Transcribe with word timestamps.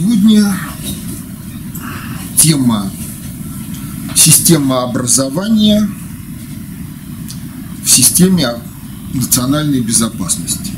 Сегодня 0.00 0.56
тема 2.38 2.90
система 4.16 4.84
образования 4.84 5.86
в 7.84 7.90
системе 7.90 8.48
национальной 9.12 9.82
безопасности. 9.82 10.72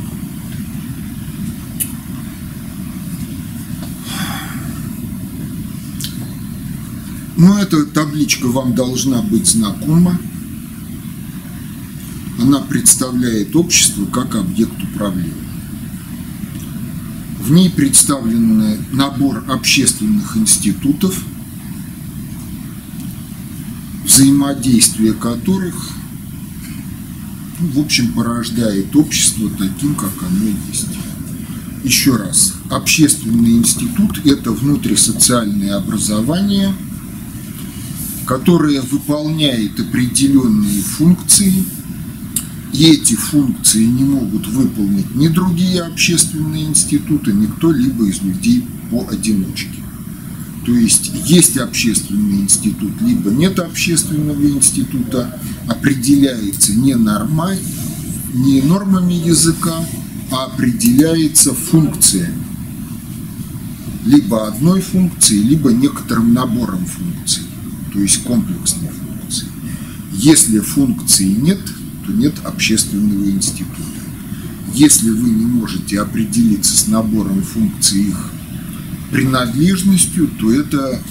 Ну, 7.37 7.59
эта 7.59 7.87
табличка 7.87 8.49
вам 8.49 8.75
должна 8.75 9.23
быть 9.23 9.47
знакома. 9.47 10.19
Она 12.41 12.59
представляет 12.59 13.55
общество 13.55 14.05
как 14.07 14.35
объект 14.35 14.83
управления. 14.83 15.42
В 17.43 17.51
ней 17.51 17.69
представлен 17.69 18.79
набор 18.93 19.45
общественных 19.49 20.37
институтов, 20.37 21.25
взаимодействие 24.05 25.13
которых, 25.13 25.75
ну, 27.59 27.67
в 27.73 27.79
общем, 27.81 28.13
порождает 28.13 28.95
общество 28.95 29.51
таким, 29.59 29.97
как 29.97 30.13
оно 30.21 30.51
есть. 30.71 30.87
Еще 31.83 32.15
раз, 32.15 32.55
общественный 32.71 33.57
институт– 33.57 34.21
это 34.25 34.53
внутрисоциальное 34.53 35.77
образование, 35.77 36.73
которое 38.25 38.83
выполняет 38.83 39.81
определенные 39.81 40.81
функции– 40.81 41.65
и 42.73 42.87
эти 42.87 43.15
функции 43.15 43.85
не 43.85 44.05
могут 44.05 44.47
выполнить 44.47 45.15
ни 45.15 45.29
другие 45.29 45.83
общественные 45.83 46.65
институты, 46.65 47.33
ни 47.33 47.47
кто-либо 47.47 48.07
из 48.07 48.23
людей 48.23 48.65
поодиночке. 48.91 49.83
То 50.65 50.73
есть 50.73 51.13
есть 51.27 51.59
общественный 51.59 52.41
институт, 52.41 52.93
либо 53.03 53.31
нет 53.31 53.59
общественного 53.59 54.43
института, 54.49 55.39
определяется 55.69 56.73
не 56.73 56.95
нормой, 56.95 57.59
не 58.33 58.63
нормами 58.63 59.15
языка, 59.15 59.85
а 60.31 60.45
определяется 60.47 61.53
функциями. 61.53 62.43
Либо 64.07 64.49
одной 64.49 64.81
функцией, 64.81 65.43
либо 65.43 65.73
некоторым 65.73 66.33
набором 66.33 66.87
функций, 66.87 67.43
то 67.93 68.01
есть 68.01 68.23
комплексной 68.23 68.89
функции. 68.89 69.47
Если 70.13 70.61
функции 70.61 71.35
нет– 71.35 71.61
то 72.07 72.13
нет 72.13 72.35
общественного 72.45 73.31
института. 73.31 73.83
Если 74.75 75.11
вы 75.11 75.31
не 75.31 75.45
можете 75.45 76.01
определиться 76.01 76.77
с 76.77 76.87
набором 76.87 77.43
функций 77.43 78.05
их 78.05 78.33
принадлежностью, 79.11 80.29
то 80.29 80.51
это 80.51 81.03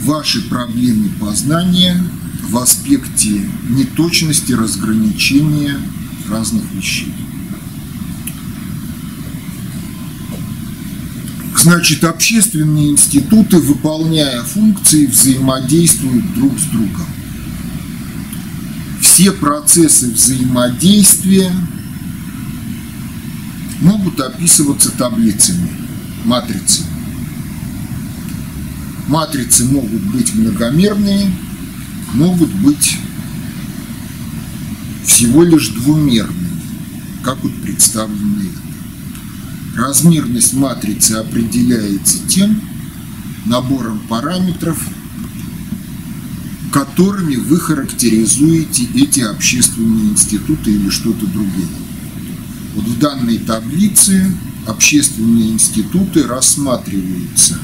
ваши 0.00 0.48
проблемы 0.48 1.10
познания 1.20 2.02
в 2.48 2.56
аспекте 2.56 3.50
неточности 3.68 4.52
разграничения 4.52 5.76
разных 6.28 6.62
вещей. 6.72 7.12
Значит, 11.60 12.04
общественные 12.04 12.92
институты, 12.92 13.58
выполняя 13.58 14.42
функции, 14.44 15.06
взаимодействуют 15.06 16.32
друг 16.34 16.56
с 16.58 16.64
другом 16.66 17.06
все 19.18 19.32
процессы 19.32 20.12
взаимодействия 20.12 21.52
могут 23.80 24.20
описываться 24.20 24.92
таблицами, 24.92 25.72
матрицами. 26.24 26.86
Матрицы 29.08 29.64
могут 29.64 30.02
быть 30.12 30.32
многомерные, 30.36 31.32
могут 32.14 32.50
быть 32.62 32.96
всего 35.04 35.42
лишь 35.42 35.66
двумерные, 35.70 36.52
как 37.24 37.42
вот 37.42 37.60
представлены 37.60 38.44
это. 38.44 39.82
Размерность 39.82 40.52
матрицы 40.52 41.14
определяется 41.14 42.18
тем 42.28 42.62
набором 43.46 43.98
параметров, 44.08 44.78
которыми 46.72 47.36
вы 47.36 47.58
характеризуете 47.58 48.86
эти 48.94 49.20
общественные 49.20 50.10
институты 50.10 50.72
или 50.72 50.90
что-то 50.90 51.26
другое. 51.26 51.68
Вот 52.74 52.84
в 52.84 52.98
данной 52.98 53.38
таблице 53.38 54.32
общественные 54.66 55.52
институты 55.52 56.24
рассматриваются 56.24 57.58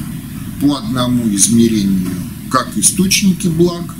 по 0.59 0.77
одному 0.77 1.27
измерению 1.35 2.11
как 2.49 2.69
источники 2.77 3.47
благ, 3.47 3.93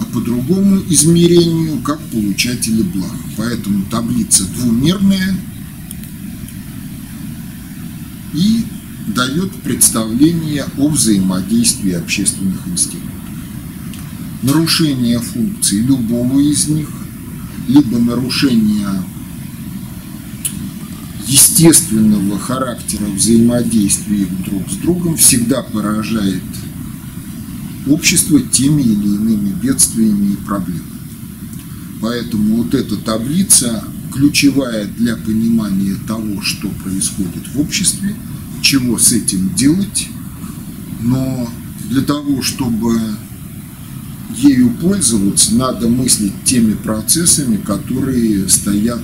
а 0.00 0.04
по 0.04 0.20
другому 0.20 0.82
измерению 0.88 1.78
как 1.80 2.00
получатели 2.00 2.82
благ. 2.82 3.16
Поэтому 3.36 3.84
таблица 3.86 4.44
двумерная 4.44 5.36
и 8.34 8.64
дает 9.08 9.52
представление 9.62 10.66
о 10.78 10.88
взаимодействии 10.88 11.92
общественных 11.92 12.66
институтов 12.66 13.11
нарушение 14.42 15.20
функций 15.20 15.80
любого 15.80 16.40
из 16.40 16.68
них, 16.68 16.88
либо 17.68 17.98
нарушение 17.98 18.88
естественного 21.26 22.38
характера 22.38 23.06
взаимодействия 23.06 24.26
друг 24.44 24.68
с 24.70 24.74
другом 24.76 25.16
всегда 25.16 25.62
поражает 25.62 26.42
общество 27.86 28.40
теми 28.40 28.82
или 28.82 29.14
иными 29.14 29.52
бедствиями 29.62 30.32
и 30.32 30.36
проблемами. 30.36 30.82
Поэтому 32.00 32.64
вот 32.64 32.74
эта 32.74 32.96
таблица 32.96 33.84
ключевая 34.12 34.86
для 34.86 35.16
понимания 35.16 35.96
того, 36.06 36.42
что 36.42 36.68
происходит 36.68 37.48
в 37.54 37.60
обществе, 37.60 38.14
чего 38.60 38.98
с 38.98 39.12
этим 39.12 39.54
делать, 39.54 40.08
но 41.00 41.48
для 41.88 42.02
того, 42.02 42.42
чтобы 42.42 42.98
ею 44.36 44.70
пользоваться, 44.70 45.54
надо 45.54 45.88
мыслить 45.88 46.44
теми 46.44 46.74
процессами, 46.74 47.56
которые 47.56 48.48
стоят 48.48 49.02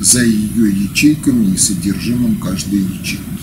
за 0.00 0.22
ее 0.22 0.70
ячейками 0.84 1.54
и 1.54 1.56
содержимым 1.56 2.36
каждой 2.36 2.80
ячейки. 2.80 3.36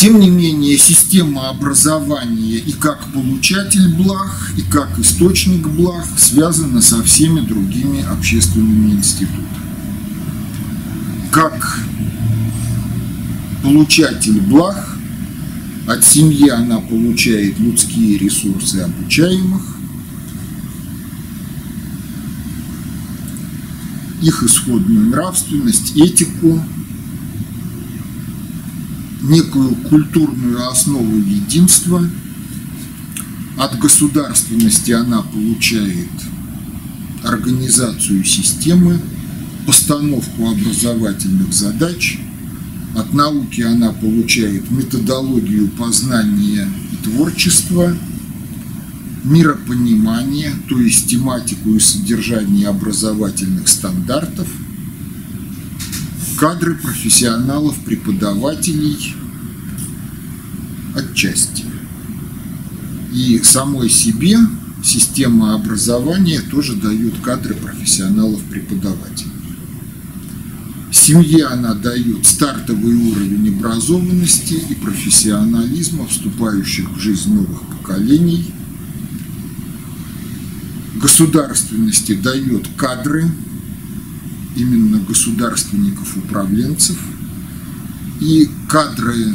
Тем 0.00 0.18
не 0.18 0.30
менее, 0.30 0.78
система 0.78 1.50
образования 1.50 2.56
и 2.56 2.72
как 2.72 3.12
получатель 3.12 3.94
благ, 3.96 4.34
и 4.56 4.62
как 4.62 4.98
источник 4.98 5.68
благ 5.68 6.06
связана 6.16 6.80
со 6.80 7.02
всеми 7.02 7.40
другими 7.40 8.02
общественными 8.02 8.92
институтами. 8.92 9.46
Как 11.30 11.80
получатель 13.62 14.40
благ 14.40 14.89
от 15.90 16.04
семьи 16.04 16.48
она 16.48 16.78
получает 16.78 17.58
людские 17.58 18.16
ресурсы 18.16 18.76
обучаемых, 18.76 19.60
их 24.22 24.42
исходную 24.44 25.06
нравственность, 25.06 25.96
этику, 25.96 26.62
некую 29.22 29.74
культурную 29.74 30.68
основу 30.68 31.16
единства. 31.16 32.08
От 33.58 33.76
государственности 33.78 34.92
она 34.92 35.22
получает 35.22 36.08
организацию 37.24 38.22
системы, 38.22 39.00
постановку 39.66 40.50
образовательных 40.50 41.52
задач– 41.52 42.20
от 42.94 43.12
науки 43.12 43.62
она 43.62 43.92
получает 43.92 44.70
методологию 44.70 45.68
познания 45.68 46.68
и 46.92 46.96
творчества, 47.04 47.96
миропонимание, 49.24 50.52
то 50.68 50.78
есть 50.78 51.08
тематику 51.08 51.70
и 51.74 51.80
содержание 51.80 52.68
образовательных 52.68 53.68
стандартов, 53.68 54.48
кадры 56.38 56.74
профессионалов, 56.74 57.76
преподавателей 57.84 59.14
отчасти. 60.96 61.64
И 63.12 63.40
самой 63.44 63.90
себе 63.90 64.38
система 64.82 65.54
образования 65.54 66.40
тоже 66.40 66.74
дает 66.76 67.18
кадры 67.20 67.54
профессионалов, 67.54 68.40
преподавателей. 68.44 69.39
Семье 71.10 71.46
она 71.46 71.74
дает 71.74 72.24
стартовый 72.24 72.94
уровень 72.94 73.48
образованности 73.48 74.54
и 74.54 74.74
профессионализма, 74.76 76.06
вступающих 76.06 76.88
в 76.88 77.00
жизнь 77.00 77.34
новых 77.34 77.62
поколений. 77.62 78.54
Государственности 81.02 82.14
дает 82.14 82.68
кадры, 82.76 83.28
именно 84.54 85.00
государственников-управленцев 85.00 86.96
и 88.20 88.48
кадры 88.68 89.34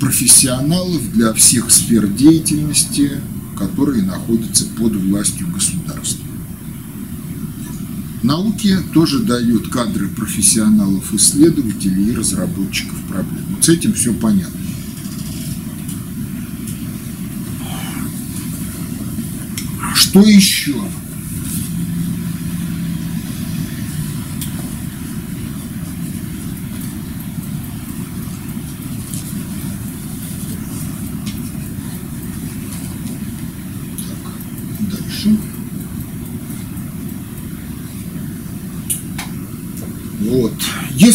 профессионалов 0.00 1.12
для 1.14 1.32
всех 1.32 1.70
сфер 1.70 2.06
деятельности, 2.08 3.12
которые 3.56 4.02
находятся 4.02 4.66
под 4.66 4.96
властью 4.96 5.48
государства. 5.48 6.31
Науке 8.22 8.78
тоже 8.94 9.20
дают 9.20 9.68
кадры 9.68 10.08
профессионалов, 10.08 11.12
исследователей 11.12 12.10
и 12.10 12.14
разработчиков 12.14 12.96
проблем. 13.08 13.44
Вот 13.50 13.64
с 13.64 13.68
этим 13.68 13.92
все 13.94 14.12
понятно. 14.12 14.60
Что 19.94 20.20
еще? 20.20 20.74
дальше. 35.22 35.36
Вот. 40.20 40.52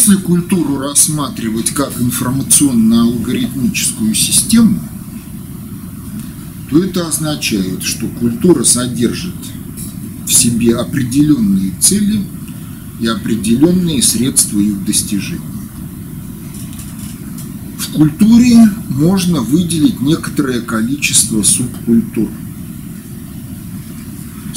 Если 0.08 0.22
культуру 0.22 0.78
рассматривать 0.78 1.72
как 1.72 2.00
информационно-алгоритмическую 2.00 4.14
систему, 4.14 4.80
то 6.70 6.82
это 6.82 7.06
означает, 7.06 7.82
что 7.82 8.08
культура 8.08 8.64
содержит 8.64 9.34
в 10.26 10.32
себе 10.32 10.76
определенные 10.76 11.74
цели 11.78 12.24
и 13.02 13.06
определенные 13.06 14.02
средства 14.02 14.58
их 14.58 14.82
достижения. 14.86 15.42
В 17.76 17.88
культуре 17.92 18.66
можно 18.88 19.42
выделить 19.42 20.00
некоторое 20.00 20.62
количество 20.62 21.42
субкультур. 21.42 22.30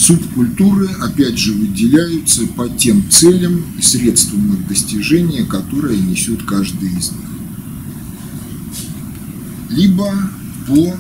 Субкультуры, 0.01 0.87
опять 0.99 1.37
же, 1.37 1.53
выделяются 1.53 2.47
по 2.47 2.67
тем 2.67 3.07
целям 3.11 3.63
и 3.77 3.83
средствам 3.83 4.55
их 4.55 4.67
достижения, 4.67 5.43
которые 5.43 6.01
несет 6.01 6.41
каждый 6.41 6.89
из 6.89 7.11
них. 7.11 7.29
Либо 9.69 10.11
по 10.65 10.95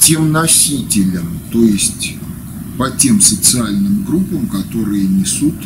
тем 0.00 0.32
носителям, 0.32 1.38
то 1.50 1.62
есть 1.62 2.14
по 2.78 2.90
тем 2.90 3.20
социальным 3.20 4.04
группам, 4.04 4.46
которые 4.46 5.06
несут 5.06 5.56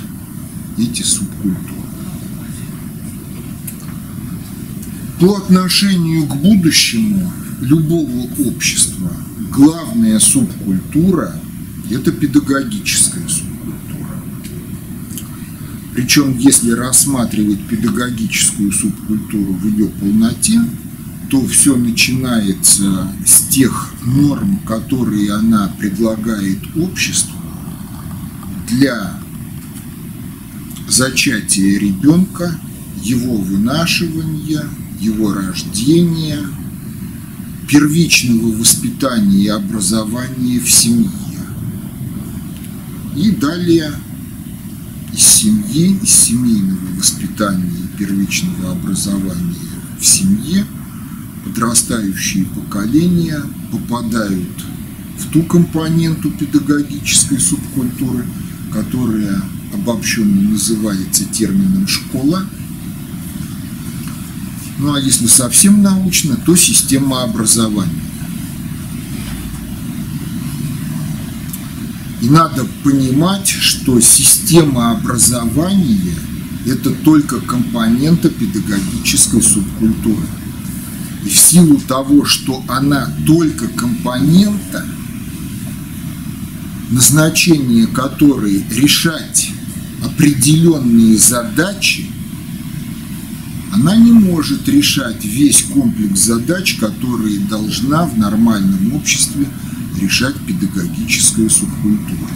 эти 0.76 1.02
субкультуры. 1.02 1.80
По 5.20 5.36
отношению 5.36 6.26
к 6.26 6.34
будущему 6.34 7.32
любого 7.60 8.26
общества 8.48 9.12
главная 9.52 10.18
субкультура– 10.18 11.40
это 11.90 12.12
педагогическая 12.12 13.26
субкультура. 13.28 14.22
Причем, 15.94 16.36
если 16.38 16.72
рассматривать 16.72 17.66
педагогическую 17.66 18.72
субкультуру 18.72 19.54
в 19.54 19.66
ее 19.66 19.86
полноте, 19.86 20.60
то 21.30 21.44
все 21.46 21.76
начинается 21.76 23.12
с 23.26 23.48
тех 23.48 23.94
норм, 24.04 24.58
которые 24.66 25.32
она 25.32 25.72
предлагает 25.78 26.58
обществу 26.76 27.36
для 28.68 29.20
зачатия 30.88 31.78
ребенка, 31.78 32.58
его 33.02 33.36
вынашивания, 33.36 34.64
его 35.00 35.32
рождения, 35.32 36.40
первичного 37.68 38.52
воспитания 38.56 39.44
и 39.44 39.48
образования 39.48 40.60
в 40.60 40.70
семье. 40.70 41.10
И 43.16 43.30
далее 43.30 43.92
из 45.12 45.24
семьи, 45.24 45.98
из 46.02 46.10
семейного 46.10 46.96
воспитания 46.98 47.88
первичного 47.98 48.72
образования 48.72 49.56
в 49.98 50.04
семье– 50.04 50.64
подрастающие 51.46 52.44
поколения 52.44 53.40
попадают 53.70 54.64
в 55.18 55.30
ту 55.30 55.42
компоненту 55.44 56.30
педагогической 56.30 57.38
субкультуры, 57.38 58.26
которая 58.72 59.42
обобщенно 59.72 60.50
называется 60.50 61.24
термином 61.24 61.86
«школа». 61.86 62.44
Ну 64.78 64.92
а 64.92 65.00
если 65.00 65.26
совсем 65.26 65.82
научно, 65.82 66.36
то 66.36 66.56
система 66.56 67.22
образования. 67.22 68.05
И 72.20 72.28
надо 72.28 72.66
понимать, 72.82 73.48
что 73.48 74.00
система 74.00 74.92
образования– 74.92 76.14
это 76.66 76.90
только 76.90 77.40
компонента 77.40 78.30
педагогической 78.30 79.42
субкультуры– 79.42 80.26
и 81.26 81.28
в 81.28 81.36
силу 81.36 81.80
того, 81.80 82.24
что 82.24 82.62
она 82.68 83.12
только 83.26 83.66
компонента, 83.66 84.86
назначение 86.88 87.88
которой 87.88 88.64
решать 88.70 89.50
определенные 90.04 91.18
задачи, 91.18 92.06
она 93.72 93.96
не 93.96 94.12
может 94.12 94.68
решать 94.68 95.24
весь 95.24 95.62
комплекс 95.62 96.20
задач, 96.20 96.76
которые 96.76 97.40
должна 97.40 98.06
в 98.06 98.16
нормальном 98.16 98.94
обществе 98.94 99.48
педагогическая 100.46 101.48
субкультура. 101.48 102.30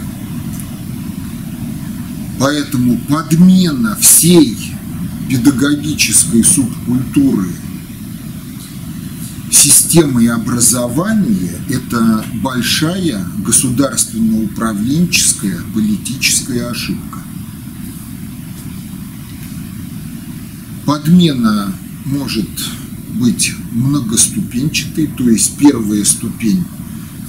Поэтому 2.39 2.97
подмена 3.07 3.95
всей 3.95 4.57
педагогической 5.29 6.43
субкультуры– 6.43 7.49
системой 9.51 10.27
образования– 10.27 11.53
это 11.69 12.23
большая 12.41 13.25
государственно-управленческая 13.45 15.59
политическая 15.73 16.67
ошибка. 16.67 17.19
Подмена 20.85 21.73
может 22.05 22.49
быть 23.15 23.53
многоступенчатой, 23.71 25.07
то 25.07 25.27
есть 25.29 25.57
первая 25.57 26.05
ступень– 26.05 26.63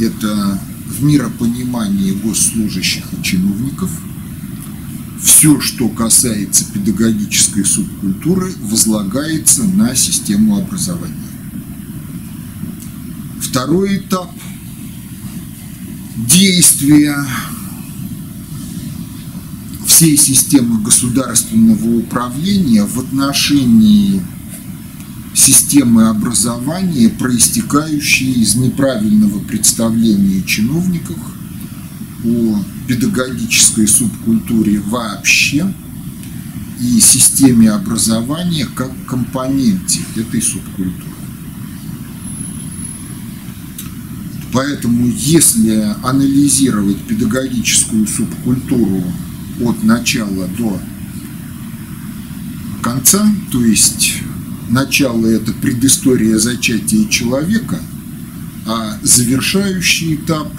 это 0.03 0.61
в 0.87 1.03
миропонимании 1.05 2.13
госслужащих 2.13 3.05
и 3.13 3.23
чиновников. 3.23 3.91
Все, 5.23 5.61
что 5.61 5.89
касается 5.89 6.65
педагогической 6.73 7.65
субкультуры, 7.65 8.53
возлагается 8.61 9.63
на 9.63 9.95
систему 9.95 10.59
образования. 10.59 11.15
Второй 13.41 13.99
этап 13.99 14.33
действия 16.17 17.17
всей 19.87 20.17
системы 20.17 20.83
государственного 20.83 21.97
управления 21.99 22.85
в 22.85 22.99
отношении 22.99 24.23
системы 25.35 26.09
образования, 26.09 27.09
проистекающие 27.09 28.33
из 28.33 28.55
неправильного 28.55 29.39
представления 29.41 30.43
чиновников 30.43 31.19
о 32.25 32.65
педагогической 32.87 33.89
субкультуре 33.89 34.81
вообще 34.81 35.73
и 36.81 37.01
системе 37.01 37.71
образования 37.71 38.67
как 38.75 38.91
компоненте 39.07 40.01
этой 40.17 40.43
субкультуры. 40.43 41.13
Поэтому, 44.53 45.07
если 45.07 45.95
анализировать 46.03 46.99
педагогическую 47.05 48.07
субкультуру 48.07 49.03
от 49.61 49.83
начала 49.83 50.47
до 50.59 50.79
конца, 52.83 53.27
то 53.51 53.65
есть 53.65 54.23
начало– 54.69 55.27
это 55.29 55.53
предыстория 55.53 56.39
зачатия 56.39 57.09
человека, 57.09 57.81
а 58.67 58.99
завершающий 59.03 60.17
этап 60.17 60.53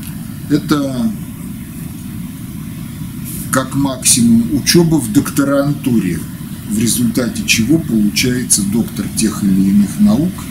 –это 0.50 1.12
как 3.52 3.74
максимум 3.74 4.54
учеба 4.54 4.96
в 4.96 5.12
докторантуре, 5.12 6.20
в 6.70 6.78
результате 6.78 7.42
чего 7.46 7.78
получается 7.78 8.62
доктор 8.62 9.06
тех 9.16 9.42
или 9.42 9.70
иных 9.70 10.00
наук– 10.00 10.32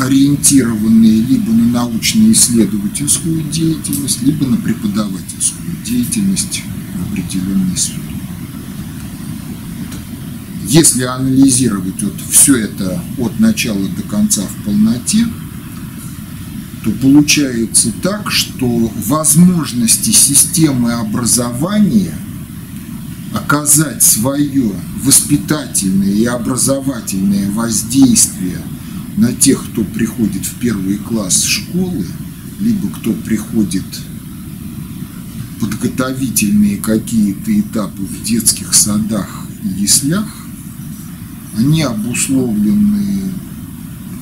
ориентированные 0.00 1.20
либо 1.22 1.52
на 1.52 1.64
научно-исследовательскую 1.72 3.42
деятельность, 3.50 4.22
либо 4.22 4.46
на 4.46 4.56
преподавательскую 4.56 5.76
деятельность 5.84 6.62
в 6.94 7.12
определенной 7.12 7.76
сфере. 7.76 8.09
Если 10.70 11.02
анализировать 11.02 12.00
вот 12.00 12.14
все 12.30 12.58
это 12.58 13.02
от 13.18 13.40
начала 13.40 13.88
до 13.88 14.02
конца 14.02 14.42
в 14.42 14.64
полноте, 14.64 15.26
то 16.84 16.92
получается 16.92 17.90
так, 18.00 18.30
что 18.30 18.92
возможности 19.08 20.10
системы 20.10 20.92
образования 20.92 22.14
оказать 23.34 24.04
свое 24.04 24.70
воспитательное 25.02 26.12
и 26.12 26.24
образовательное 26.26 27.50
воздействие 27.50 28.58
на 29.16 29.32
тех, 29.32 29.64
кто 29.72 29.82
приходит 29.82 30.46
в 30.46 30.54
первый 30.60 30.98
класс 30.98 31.42
школы, 31.42 32.06
либо 32.60 32.88
кто 32.90 33.12
приходит 33.12 33.86
подготовительные 35.58 36.76
какие-то 36.76 37.58
этапы 37.58 38.02
в 38.02 38.22
детских 38.22 38.72
садах 38.72 39.46
и 39.64 39.82
яслях, 39.82 40.39
они 41.56 41.82
обусловлены 41.82 43.32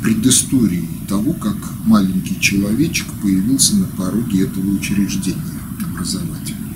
предысторией 0.02 0.88
того, 1.08 1.32
как 1.32 1.56
маленький 1.84 2.38
человечек 2.40 3.06
появился 3.22 3.76
на 3.76 3.86
пороге 3.86 4.44
этого 4.44 4.68
учреждения 4.70 5.36
образовательного. 5.82 6.74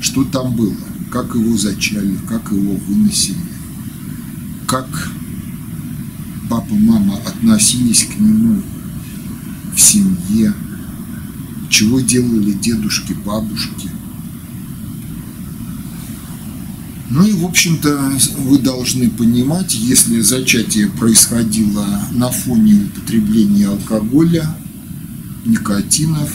Что 0.00 0.24
там 0.24 0.54
было, 0.54 0.74
как 1.10 1.34
его 1.34 1.56
зачали, 1.56 2.16
как 2.28 2.50
его 2.52 2.76
выносили, 2.76 3.36
как 4.66 4.86
папа, 6.48 6.74
мама 6.74 7.16
относились 7.26 8.04
к 8.04 8.18
нему 8.18 8.62
в 9.74 9.80
семье, 9.80 10.52
чего 11.68 12.00
делали 12.00 12.52
дедушки, 12.52 13.14
бабушки. 13.24 13.90
Ну 17.08 17.24
и, 17.24 17.32
в 17.32 17.44
общем-то, 17.44 18.12
вы 18.38 18.58
должны 18.58 19.08
понимать, 19.10 19.74
если 19.74 20.20
зачатие 20.20 20.88
происходило 20.88 21.86
на 22.10 22.32
фоне 22.32 22.86
употребления 22.86 23.68
алкоголя, 23.68 24.52
никотинов 25.44 26.34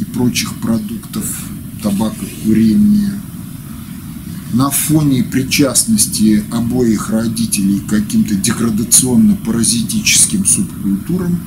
и 0.00 0.04
прочих 0.04 0.54
продуктов, 0.54 1.44
табака, 1.82 2.26
курения, 2.44 3.12
на 4.52 4.70
фоне 4.70 5.22
причастности 5.22 6.42
обоих 6.50 7.10
родителей 7.10 7.78
к 7.78 7.90
каким-то 7.90 8.34
деградационно-паразитическим 8.34 10.44
субкультурам, 10.44 11.40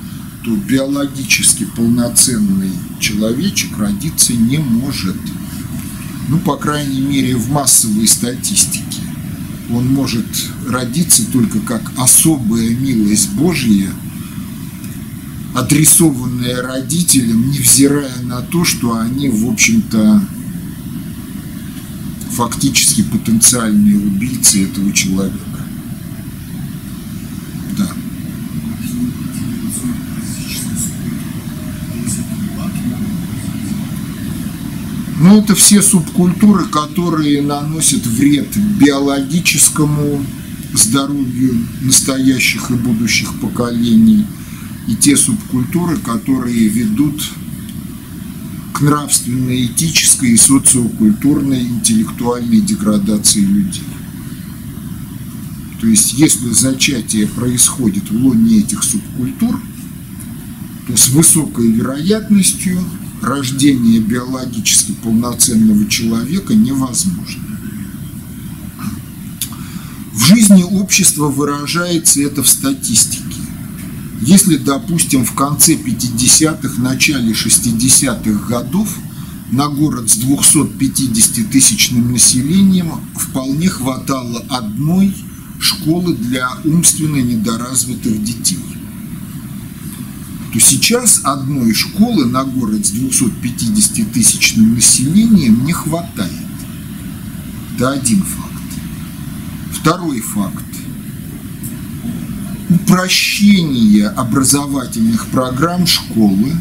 то 0.45 0.55
биологически 0.55 1.65
полноценный 1.75 2.71
человечек 3.01 3.77
родиться 3.77 4.31
не 4.33 4.59
может– 4.59 5.17
ну, 6.27 6.39
по 6.39 6.57
крайней 6.57 7.01
мере, 7.01 7.35
в 7.35 7.49
массовой 7.49 8.07
статистике. 8.07 9.01
Он 9.71 9.87
может 9.87 10.25
родиться 10.67 11.25
только 11.31 11.59
как 11.59 11.91
особая 11.97 12.69
милость 12.69 13.31
Божья, 13.31 13.89
адресованная 15.55 16.61
родителям, 16.61 17.49
невзирая 17.49 18.21
на 18.23 18.41
то, 18.41 18.63
что 18.63 18.97
они, 18.97 19.29
в 19.29 19.49
общем-то, 19.49 20.21
фактически 22.31 23.03
потенциальные 23.03 23.97
убийцы 23.97 24.65
этого 24.65 24.93
человека. 24.93 25.37
Ну, 35.27 35.39
это 35.39 35.55
все 35.55 35.81
субкультуры, 35.81 36.67
которые 36.67 37.41
наносят 37.41 38.05
вред 38.05 38.47
биологическому 38.79 40.25
здоровью 40.73 41.67
настоящих 41.81 42.71
и 42.71 42.75
будущих 42.75 43.37
поколений, 43.41 44.25
и 44.87 44.95
те 44.95 45.17
субкультуры, 45.17 45.97
которые 45.97 46.69
ведут 46.69 47.21
к 48.71 48.79
нравственной, 48.79 49.65
этической 49.65 50.31
и 50.31 50.37
социокультурной, 50.37 51.61
интеллектуальной 51.61 52.61
деградации 52.61 53.41
людей. 53.41 53.83
То 55.81 55.87
есть, 55.87 56.13
если 56.13 56.51
зачатие 56.51 57.27
происходит 57.27 58.09
в 58.09 58.15
лоне 58.15 58.59
этих 58.59 58.81
субкультур, 58.81 59.59
то 60.87 60.95
с 60.95 61.09
высокой 61.09 61.69
вероятностью 61.69 62.81
рождение 63.21 63.99
биологически 63.99 64.93
полноценного 65.03 65.87
человека 65.87 66.53
невозможно. 66.53 67.43
В 70.13 70.25
жизни 70.25 70.63
общества 70.63 71.27
выражается 71.27 72.21
это 72.21 72.43
в 72.43 72.49
статистике. 72.49 73.23
Если, 74.21 74.57
допустим, 74.57 75.23
в 75.23 75.33
конце 75.33 75.75
50-х, 75.75 76.81
начале 76.81 77.33
60-х 77.33 78.47
годов 78.47 78.89
на 79.51 79.67
город 79.67 80.09
с 80.09 80.17
250-тысячным 80.17 82.11
населением 82.11 82.93
вполне 83.15 83.69
хватало 83.69 84.43
одной 84.49 85.15
школы 85.59 86.15
для 86.15 86.49
умственно 86.65 87.17
недоразвитых 87.17 88.23
детей– 88.23 88.59
то 90.53 90.59
сейчас 90.59 91.21
одной 91.23 91.73
школы 91.73 92.25
на 92.25 92.43
город 92.43 92.85
с 92.85 92.93
250-тысячным 92.93 94.75
населением 94.75 95.65
не 95.65 95.73
хватает. 95.73 96.31
Это 97.75 97.91
один 97.91 98.23
факт. 98.23 98.47
Второй 99.71 100.21
факт. 100.21 100.63
Упрощение 102.69 104.07
образовательных 104.07 105.27
программ 105.27 105.85
школы 105.85 106.53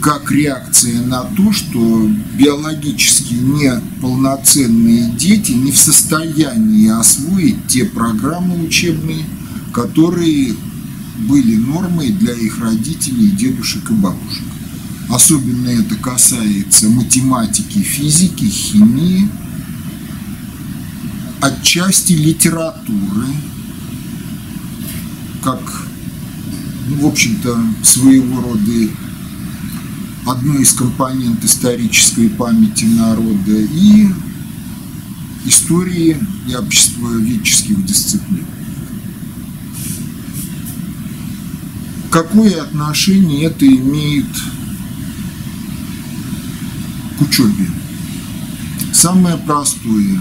как 0.00 0.30
реакция 0.30 1.02
на 1.02 1.22
то, 1.22 1.52
что 1.52 2.08
биологически 2.38 3.34
неполноценные 3.34 5.10
дети 5.10 5.52
не 5.52 5.72
в 5.72 5.78
состоянии 5.78 6.88
освоить 6.88 7.66
те 7.66 7.84
программы 7.84 8.64
учебные, 8.64 9.24
которые 9.72 10.54
были 11.20 11.56
нормой 11.56 12.10
для 12.10 12.34
их 12.34 12.58
родителей, 12.60 13.30
дедушек 13.30 13.90
и 13.90 13.94
бабушек. 13.94 14.44
Особенно 15.08 15.68
это 15.68 15.94
касается 15.96 16.88
математики, 16.88 17.78
физики, 17.78 18.44
химии, 18.44 19.28
отчасти 21.40 22.12
литературы, 22.12 23.26
как, 25.42 25.60
ну, 26.88 26.96
в 26.96 27.06
общем-то, 27.06 27.56
своего 27.84 28.42
рода 28.42 28.90
одной 30.26 30.62
из 30.62 30.72
компонент 30.72 31.44
исторической 31.44 32.28
памяти 32.28 32.86
народа 32.86 33.52
и 33.52 34.08
истории 35.44 36.16
и 36.48 36.54
обществоведческих 36.54 37.84
дисциплин. 37.86 38.44
Какое 42.16 42.62
отношение 42.62 43.44
это 43.44 43.66
имеет 43.66 44.24
к 47.18 47.20
учебе? 47.20 47.68
Самое 48.94 49.36
простое. 49.36 50.18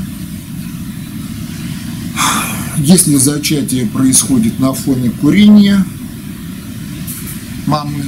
Если 2.80 3.16
зачатие 3.16 3.86
происходит 3.86 4.60
на 4.60 4.74
фоне 4.74 5.10
курения 5.10 5.86
мамы, 7.66 8.04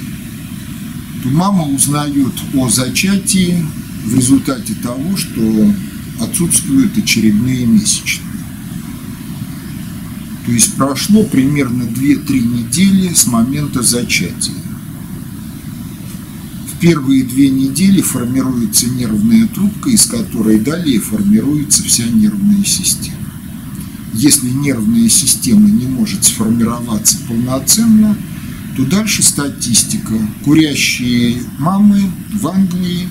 то 1.24 1.30
мама 1.30 1.64
узнает 1.64 2.34
о 2.56 2.68
зачатии 2.68 3.66
в 4.04 4.14
результате 4.14 4.74
того, 4.84 5.16
что 5.16 5.74
отсутствуют 6.20 6.98
очередные 6.98 7.66
месячные. 7.66 8.27
То 10.48 10.54
есть 10.54 10.76
прошло 10.76 11.24
примерно 11.24 11.84
2-3 11.84 12.40
недели 12.40 13.14
с 13.14 13.28
момента 13.28 13.84
зачатия. 13.84 14.54
В 16.72 16.80
первые 16.80 17.26
две 17.26 17.50
недели 17.50 18.00
формируется 18.00 18.90
нервная 18.90 19.46
трубка, 19.48 19.90
из 19.90 20.06
которой 20.06 20.58
далее 20.62 21.02
формируется 21.02 21.84
вся 21.84 22.06
нервная 22.06 22.64
система. 22.64 23.18
Если 24.14 24.48
нервная 24.48 25.10
система 25.10 25.70
не 25.70 25.86
может 25.86 26.24
сформироваться 26.24 27.18
полноценно, 27.28 28.16
то 28.78 28.86
дальше 28.86 29.24
статистика. 29.24 30.14
Курящие 30.46 31.44
мамы 31.60 32.10
в 32.32 32.48
Англии 32.48 33.10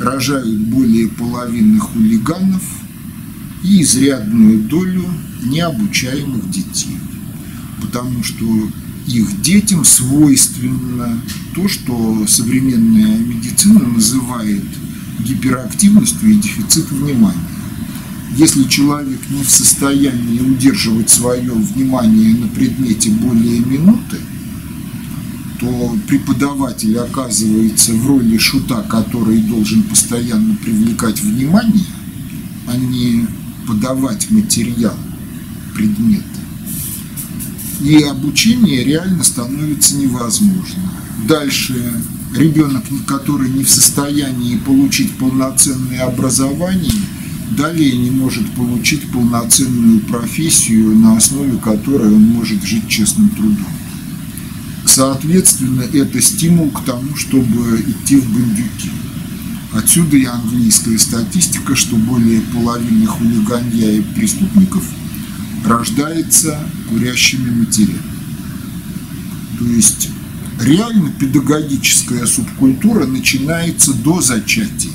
рожают 0.00 0.58
более 0.62 1.06
половины 1.06 1.78
хулиганов 1.78 2.81
и 3.62 3.82
изрядную 3.82 4.60
долю 4.60 5.04
необучаемых 5.44 6.50
детей, 6.50 6.96
потому 7.80 8.22
что 8.22 8.44
их 9.06 9.42
детям 9.42 9.84
свойственно 9.84 11.20
то, 11.54 11.68
что 11.68 12.24
современная 12.28 13.18
медицина 13.18 13.80
называет 13.80 14.64
гиперактивностью 15.18 16.30
и 16.30 16.36
дефицитом 16.36 16.98
внимания. 16.98 17.38
Если 18.36 18.64
человек 18.64 19.20
не 19.30 19.42
в 19.42 19.50
состоянии 19.50 20.40
удерживать 20.40 21.10
свое 21.10 21.52
внимание 21.52 22.34
на 22.34 22.48
предмете 22.48 23.10
более 23.10 23.60
минуты, 23.60 24.18
то 25.60 25.96
преподаватель 26.08 26.98
оказывается 26.98 27.92
в 27.92 28.06
роли 28.06 28.38
шута, 28.38 28.82
который 28.82 29.38
должен 29.42 29.82
постоянно 29.82 30.56
привлекать 30.56 31.20
внимание, 31.20 31.84
а 32.66 32.76
не 32.76 33.26
подавать 33.72 34.30
материал, 34.30 34.96
предметы. 35.74 36.22
И 37.80 38.02
обучение 38.02 38.84
реально 38.84 39.24
становится 39.24 39.96
невозможно. 39.96 40.92
Дальше 41.26 41.94
ребенок, 42.36 42.84
который 43.06 43.48
не 43.48 43.64
в 43.64 43.70
состоянии 43.70 44.58
получить 44.58 45.16
полноценное 45.16 46.04
образование, 46.04 46.92
далее 47.56 47.96
не 47.96 48.10
может 48.10 48.48
получить 48.52 49.10
полноценную 49.10 50.00
профессию, 50.00 50.94
на 50.96 51.16
основе 51.16 51.56
которой 51.58 52.08
он 52.08 52.22
может 52.22 52.62
жить 52.62 52.88
честным 52.88 53.30
трудом. 53.30 53.66
Соответственно, 54.84 55.82
это 55.82 56.20
стимул 56.20 56.70
к 56.70 56.84
тому, 56.84 57.16
чтобы 57.16 57.80
идти 57.80 58.16
в 58.16 58.32
бандюки. 58.32 58.90
Отсюда 59.74 60.16
и 60.16 60.24
английская 60.24 60.98
статистика, 60.98 61.74
что 61.74 61.96
более 61.96 62.40
половины 62.42 63.06
хулиганья 63.06 63.92
и 63.92 64.00
преступников 64.02 64.84
рождается 65.64 66.58
курящими 66.88 67.50
матерями. 67.50 68.02
То 69.58 69.64
есть 69.66 70.10
реально 70.60 71.10
педагогическая 71.12 72.26
субкультура 72.26 73.06
начинается 73.06 73.94
до 73.94 74.20
зачатия. 74.20 74.90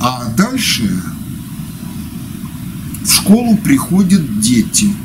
А 0.00 0.32
дальше 0.36 0.90
в 3.04 3.10
школу 3.10 3.56
приходят 3.58 4.40
дети– 4.40 4.92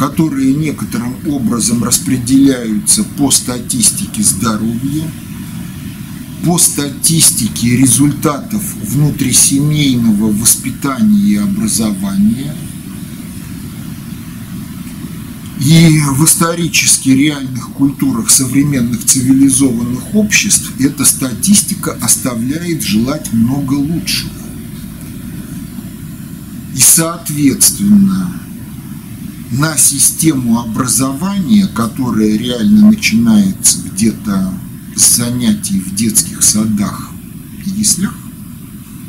которые 0.00 0.54
некоторым 0.54 1.14
образом 1.26 1.84
распределяются 1.84 3.04
по 3.18 3.30
статистике 3.30 4.22
здоровья, 4.22 5.04
по 6.44 6.58
статистике 6.58 7.76
результатов 7.76 8.62
внутрисемейного 8.82 10.32
воспитания 10.32 11.32
и 11.32 11.36
образования. 11.36 12.54
И 15.60 16.00
в 16.14 16.24
исторически 16.24 17.10
реальных 17.10 17.70
культурах 17.72 18.30
современных 18.30 19.04
цивилизованных 19.04 20.14
обществ 20.14 20.72
эта 20.78 21.04
статистика 21.04 21.92
оставляет 22.00 22.82
желать 22.82 23.30
много 23.34 23.74
лучшего. 23.74 24.30
И, 26.74 26.80
соответственно, 26.80 28.32
на 29.50 29.76
систему 29.76 30.60
образования, 30.60 31.66
которая 31.66 32.38
реально 32.38 32.86
начинается 32.90 33.78
где-то 33.92 34.54
занятий 35.00 35.80
в 35.80 35.94
детских 35.94 36.42
садах 36.42 37.10
и 37.66 37.70
яслях, 37.70 38.14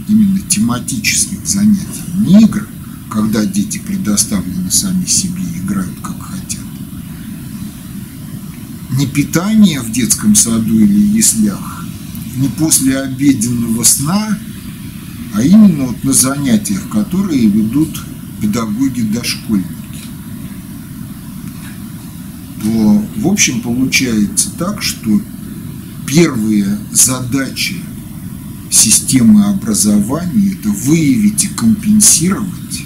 именно 0.08 0.40
тематических 0.42 1.46
занятий, 1.46 2.04
не 2.18 2.42
игр, 2.42 2.68
когда 3.10 3.46
дети 3.46 3.78
предоставлены 3.80 4.72
сами 4.72 5.06
себе 5.06 5.42
и 5.42 5.60
играют 5.60 5.96
как 6.02 6.22
хотят. 6.22 6.60
Не 8.98 9.08
питание 9.08 9.82
в 9.82 9.92
детском 9.92 10.36
саду 10.36 10.80
или 10.80 11.18
яслях, 11.18 11.86
не 12.36 12.48
после 12.50 13.00
обеденного 13.00 13.84
сна, 13.84 14.38
а 15.34 15.42
именно 15.42 15.86
вот 15.86 16.04
на 16.04 16.14
занятиях, 16.14 16.90
которые 16.90 17.48
ведут 17.48 18.02
педагоги-дошкольники 18.42 19.82
то 22.62 23.04
в 23.18 23.28
общем 23.28 23.62
получается 23.62 24.50
так, 24.58 24.82
что 24.82 25.20
первые 26.12 26.78
задачи 26.92 27.78
системы 28.70 29.46
образования– 29.46 30.58
это 30.60 30.70
выявить 30.70 31.46
и 31.46 31.48
компенсировать 31.48 32.84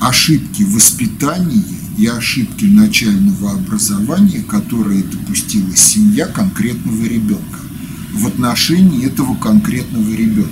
ошибки 0.00 0.62
воспитания 0.62 1.64
и 1.98 2.06
ошибки 2.06 2.64
начального 2.64 3.52
образования, 3.52 4.42
которые 4.42 5.02
допустила 5.02 5.74
семья 5.74 6.26
конкретного 6.26 7.04
ребенка 7.04 7.58
в 8.12 8.26
отношении 8.26 9.04
этого 9.06 9.34
конкретного 9.34 10.12
ребенка. 10.12 10.50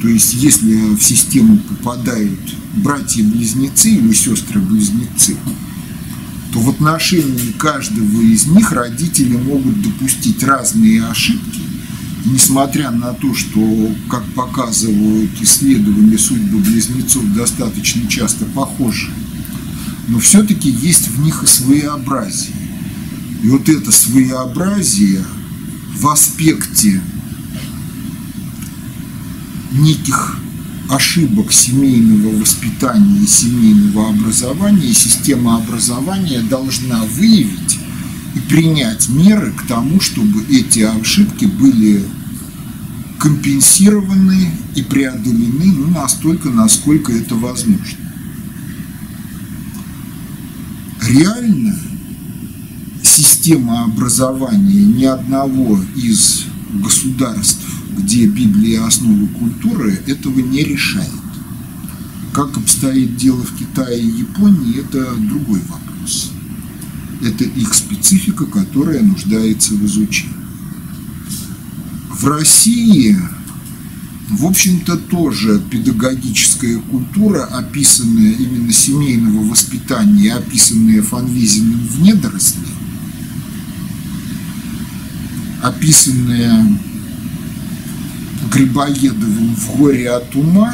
То 0.00 0.08
есть, 0.08 0.34
если 0.34 0.74
в 0.94 1.02
систему 1.02 1.58
попадают 1.58 2.40
братья-близнецы 2.76 3.90
или 3.90 4.12
сестры-близнецы, 4.12 5.36
то 6.56 6.62
в 6.62 6.70
отношении 6.70 7.52
каждого 7.52 8.22
из 8.22 8.46
них 8.46 8.72
родители 8.72 9.36
могут 9.36 9.82
допустить 9.82 10.42
разные 10.42 11.04
ошибки, 11.04 11.60
несмотря 12.24 12.90
на 12.90 13.12
то, 13.12 13.34
что, 13.34 13.94
как 14.08 14.24
показывают 14.32 15.32
исследования, 15.42 16.16
судьбы 16.16 16.60
близнецов 16.60 17.30
достаточно 17.34 18.08
часто 18.08 18.46
похожи, 18.46 19.10
но 20.08 20.18
все-таки 20.18 20.70
есть 20.70 21.08
в 21.08 21.22
них 21.22 21.42
и 21.42 21.46
своеобразие. 21.46 22.56
И 23.42 23.48
вот 23.48 23.68
это 23.68 23.92
своеобразие 23.92 25.22
в 25.94 26.08
аспекте 26.08 27.02
неких 29.72 30.38
ошибок 30.88 31.52
семейного 31.52 32.38
воспитания 32.40 33.20
и 33.22 33.26
семейного 33.26 34.10
образования, 34.10 34.92
система 34.92 35.56
образования 35.56 36.40
должна 36.42 37.04
выявить 37.04 37.78
и 38.34 38.38
принять 38.48 39.08
меры 39.08 39.52
к 39.52 39.66
тому, 39.66 40.00
чтобы 40.00 40.44
эти 40.50 40.80
ошибки 40.80 41.46
были 41.46 42.04
компенсированы 43.18 44.50
и 44.74 44.82
преодолены 44.82 45.72
ну, 45.72 45.86
настолько, 45.88 46.50
насколько 46.50 47.12
это 47.12 47.34
возможно. 47.34 47.98
Реально 51.08 51.78
система 53.02 53.84
образования 53.84 54.84
ни 54.84 55.04
одного 55.04 55.80
из 55.96 56.44
государств 56.74 57.65
где 57.96 58.26
Библия 58.26 58.84
основа 58.84 59.26
культуры, 59.28 60.00
этого 60.06 60.40
не 60.40 60.62
решает. 60.62 61.10
Как 62.32 62.56
обстоит 62.56 63.16
дело 63.16 63.42
в 63.42 63.56
Китае 63.56 64.00
и 64.00 64.18
Японии, 64.18 64.80
это 64.80 65.14
другой 65.16 65.60
вопрос. 65.60 66.32
Это 67.22 67.44
их 67.44 67.72
специфика, 67.74 68.44
которая 68.44 69.02
нуждается 69.02 69.74
в 69.74 69.84
изучении. 69.86 70.34
В 72.10 72.26
России, 72.26 73.16
в 74.28 74.44
общем-то, 74.44 74.96
тоже 74.96 75.62
педагогическая 75.70 76.78
культура, 76.78 77.44
описанная 77.44 78.32
именно 78.32 78.72
семейного 78.72 79.48
воспитания, 79.48 80.34
описанная 80.34 81.02
Фанвизиным 81.02 81.88
в 81.88 82.02
«Недоросле», 82.02 82.68
описанная 85.62 86.78
Грибоедовым 88.52 89.54
в 89.54 89.76
«Горе 89.76 90.10
от 90.10 90.34
ума», 90.34 90.72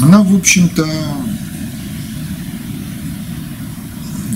она, 0.00 0.22
в 0.22 0.34
общем-то, 0.34 0.86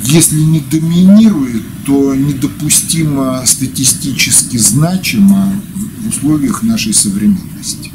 если 0.04 0.40
не 0.40 0.60
доминирует, 0.60 1.62
то 1.86 2.14
недопустимо 2.14 3.42
статистически 3.46 4.56
значимо 4.56 5.52
в 5.98 6.08
условиях 6.08 6.62
нашей 6.62 6.92
современности. 6.92 7.92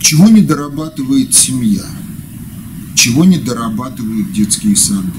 Чего 0.00 0.28
не 0.28 0.40
дорабатывает 0.40 1.34
семья? 1.34 1.84
Чего 2.94 3.24
не 3.24 3.38
дорабатывают 3.38 4.32
детские 4.32 4.76
сады? 4.76 5.12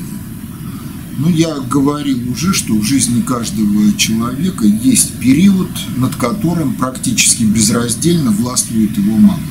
Ну, 1.22 1.30
я 1.30 1.54
говорил 1.60 2.32
уже, 2.32 2.54
что 2.54 2.74
в 2.74 2.84
жизни 2.86 3.22
каждого 3.22 3.92
человека 3.98 4.66
есть 4.66 5.20
период, 5.20 5.70
над 5.98 6.16
которым 6.16 6.76
практически 6.76 7.44
безраздельно 7.44 8.32
властвует 8.32 8.98
его 8.98 9.18
мама. 9.18 9.44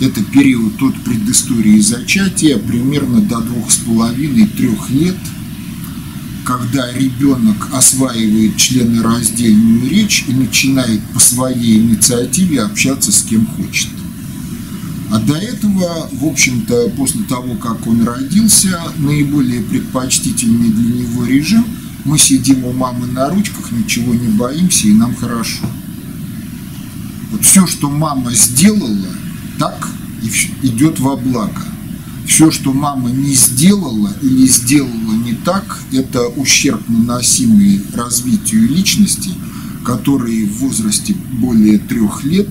Это 0.00 0.22
период 0.22 0.80
от 0.80 0.94
предыстории 1.02 1.80
зачатия 1.80 2.58
примерно 2.58 3.22
до 3.22 3.40
двух 3.40 3.72
с 3.72 3.78
половиной-трех 3.78 4.88
лет, 4.90 5.16
когда 6.44 6.92
ребенок 6.92 7.68
осваивает 7.72 8.56
членораздельную 8.56 9.90
речь 9.90 10.26
и 10.28 10.32
начинает 10.32 11.02
по 11.12 11.18
своей 11.18 11.78
инициативе 11.80 12.62
общаться 12.62 13.10
с 13.10 13.22
кем 13.22 13.46
хочет. 13.46 13.95
А 15.16 15.20
до 15.20 15.34
этого, 15.34 16.08
в 16.12 16.26
общем-то, 16.26 16.90
после 16.90 17.22
того, 17.24 17.54
как 17.54 17.86
он 17.86 18.04
родился, 18.04 18.78
наиболее 18.98 19.62
предпочтительный 19.62 20.70
для 20.70 21.02
него 21.02 21.24
режим– 21.24 21.66
мы 22.06 22.18
сидим 22.18 22.64
у 22.64 22.72
мамы 22.72 23.08
на 23.08 23.28
ручках, 23.28 23.72
ничего 23.72 24.14
не 24.14 24.28
боимся, 24.28 24.86
и 24.86 24.92
нам 24.92 25.12
хорошо. 25.16 25.66
Вот 27.32 27.44
все, 27.44 27.66
что 27.66 27.90
мама 27.90 28.32
сделала, 28.32 29.08
так 29.58 29.88
идет 30.62 31.00
во 31.00 31.16
благо. 31.16 31.64
Все, 32.24 32.52
что 32.52 32.72
мама 32.72 33.10
не 33.10 33.34
сделала 33.34 34.14
или 34.22 34.46
сделала 34.46 35.14
не 35.14 35.32
так, 35.32 35.80
это 35.90 36.28
ущерб, 36.28 36.80
наносимый 36.88 37.82
развитию 37.92 38.68
личности, 38.68 39.30
которые 39.84 40.46
в 40.46 40.58
возрасте 40.58 41.14
более 41.32 41.78
трех 41.78 42.22
лет 42.22 42.48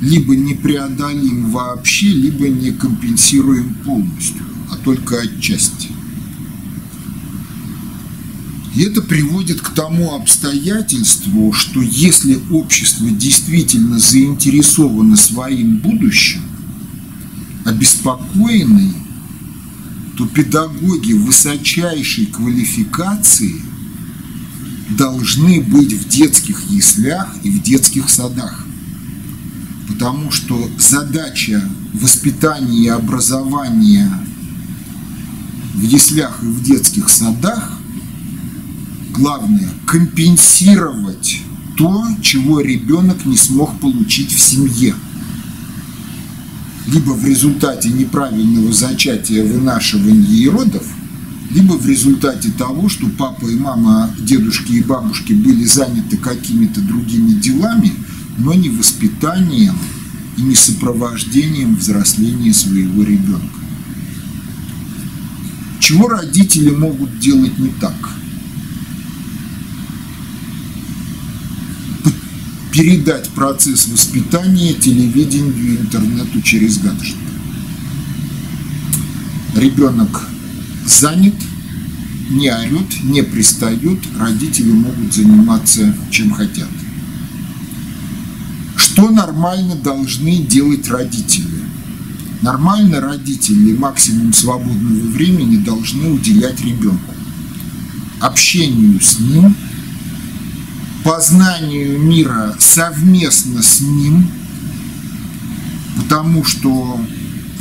либо 0.00 0.36
не 0.36 0.54
преодолим 0.54 1.50
вообще, 1.50 2.08
либо 2.08 2.48
не 2.48 2.70
компенсируем 2.70 3.74
полностью, 3.84 4.42
а 4.70 4.76
только 4.76 5.20
отчасти. 5.20 5.88
И 8.74 8.82
это 8.82 9.00
приводит 9.00 9.62
к 9.62 9.70
тому 9.70 10.14
обстоятельству, 10.14 11.50
что 11.54 11.80
если 11.80 12.38
общество 12.50 13.10
действительно 13.10 13.98
заинтересовано 13.98 15.16
своим 15.16 15.78
будущим, 15.78 16.42
обеспокоены, 17.64 18.92
то 20.18 20.26
педагоги 20.26 21.14
высочайшей 21.14 22.26
квалификации 22.26 23.56
должны 24.90 25.62
быть 25.62 25.94
в 25.94 26.08
детских 26.08 26.70
яслях 26.70 27.34
и 27.42 27.50
в 27.50 27.62
детских 27.62 28.10
садах. 28.10 28.65
Потому 29.88 30.30
что 30.30 30.68
задача 30.78 31.62
воспитания 31.92 32.84
и 32.84 32.88
образования 32.88 34.10
в 35.74 35.82
яслях 35.82 36.38
и 36.42 36.46
в 36.46 36.62
детских 36.62 37.08
садах 37.08 37.72
главное– 39.10 39.68
компенсировать 39.86 41.40
то, 41.76 42.04
чего 42.22 42.60
ребенок 42.60 43.24
не 43.24 43.36
смог 43.36 43.78
получить 43.80 44.32
в 44.32 44.40
семье. 44.40 44.94
Либо 46.86 47.12
в 47.12 47.24
результате 47.24 47.90
неправильного 47.90 48.72
зачатия, 48.72 49.44
вынашивания 49.44 50.36
и 50.36 50.48
родов, 50.48 50.84
либо 51.50 51.74
в 51.74 51.86
результате 51.86 52.50
того, 52.50 52.88
что 52.88 53.08
папа 53.08 53.46
и 53.46 53.56
мама, 53.56 54.10
дедушки 54.18 54.72
и 54.72 54.82
бабушки 54.82 55.32
были 55.32 55.64
заняты 55.64 56.16
какими-то 56.16 56.80
другими 56.80 57.32
делами, 57.32 57.92
но 58.36 58.54
не 58.54 58.68
воспитанием 58.68 59.76
и 60.36 60.42
не 60.42 60.54
сопровождением 60.54 61.76
взросления 61.76 62.52
своего 62.52 63.02
ребенка. 63.02 63.46
Чего 65.80 66.08
родители 66.08 66.70
могут 66.70 67.18
делать 67.18 67.58
не 67.58 67.68
так– 67.68 67.94
передать 72.76 73.30
процесс 73.30 73.88
воспитания 73.88 74.74
телевидению 74.74 75.80
интернету 75.80 76.42
через 76.42 76.76
гаджет. 76.76 77.16
Ребенок 79.54 80.28
занят, 80.86 81.34
не 82.28 82.50
орет, 82.50 83.02
не 83.04 83.22
пристает, 83.22 83.98
родители 84.18 84.72
могут 84.72 85.14
заниматься 85.14 85.96
чем 86.10 86.34
хотят. 86.34 86.68
Что 88.96 89.10
нормально 89.10 89.74
должны 89.76 90.38
делать 90.38 90.88
родители? 90.88 91.64
Нормально 92.40 93.02
родители 93.02 93.76
максимум 93.76 94.32
свободного 94.32 95.08
времени 95.10 95.58
должны 95.58 96.12
уделять 96.12 96.58
ребенку. 96.64 97.12
Общению 98.20 98.98
с 98.98 99.20
ним– 99.20 99.54
познанию 101.04 102.00
мира 102.00 102.56
совместно 102.58 103.62
с 103.62 103.80
ним, 103.80 104.30
потому 105.98 106.42
что 106.42 106.98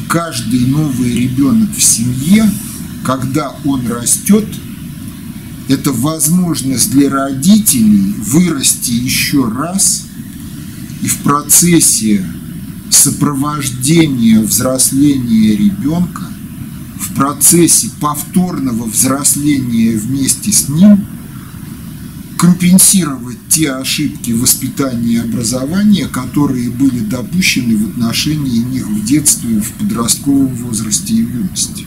каждый 0.07 0.61
новый 0.67 1.11
ребенок 1.19 1.75
в 1.75 1.83
семье, 1.83 2.49
когда 3.03 3.53
он 3.65 3.85
растет, 3.87 4.47
это 5.67 5.91
возможность 5.91 6.91
для 6.91 7.09
родителей 7.09 8.15
вырасти 8.19 8.91
еще 8.91 9.49
раз 9.49 10.04
и 11.05 11.07
в 11.07 11.19
процессе 11.19 12.25
сопровождения 12.89 14.39
взросления 14.39 15.55
ребенка, 15.55 16.23
в 16.99 17.13
процессе 17.13 17.89
повторного 18.01 18.85
взросления 18.85 19.95
вместе 19.95 20.51
с 20.51 20.67
ним– 20.67 21.05
компенсировать 22.37 23.37
те 23.49 23.71
ошибки 23.71 24.31
воспитания 24.31 25.13
и 25.13 25.17
образования, 25.17 26.07
которые 26.07 26.69
были 26.69 26.99
допущены 26.99 27.77
в 27.77 27.89
отношении 27.89 28.59
них 28.59 28.87
в 28.87 29.05
детстве, 29.05 29.61
в 29.61 29.71
подростковом 29.73 30.53
возрасте 30.55 31.13
и 31.13 31.23
в 31.23 31.35
юности. 31.35 31.85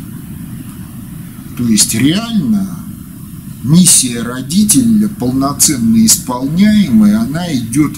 То 1.57 1.69
есть 1.69 1.95
реально 1.95 2.79
миссия 3.63 4.23
родителя, 4.23 5.09
полноценно 5.09 6.05
исполняемая, 6.07 7.21
она 7.21 7.53
идет 7.55 7.93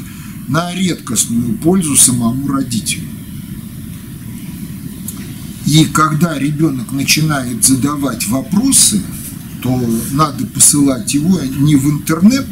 на 0.50 0.74
редкостную 0.74 1.54
пользу 1.58 1.96
самому 1.96 2.46
родителю. 2.48 3.08
И 5.66 5.84
когда 5.86 6.38
ребенок 6.38 6.92
начинает 6.92 7.64
задавать 7.64 8.26
вопросы– 8.28 9.02
то 9.62 9.80
надо 10.12 10.46
посылать 10.46 11.12
его 11.14 11.40
не 11.40 11.76
в 11.76 11.88
интернет 11.90 12.46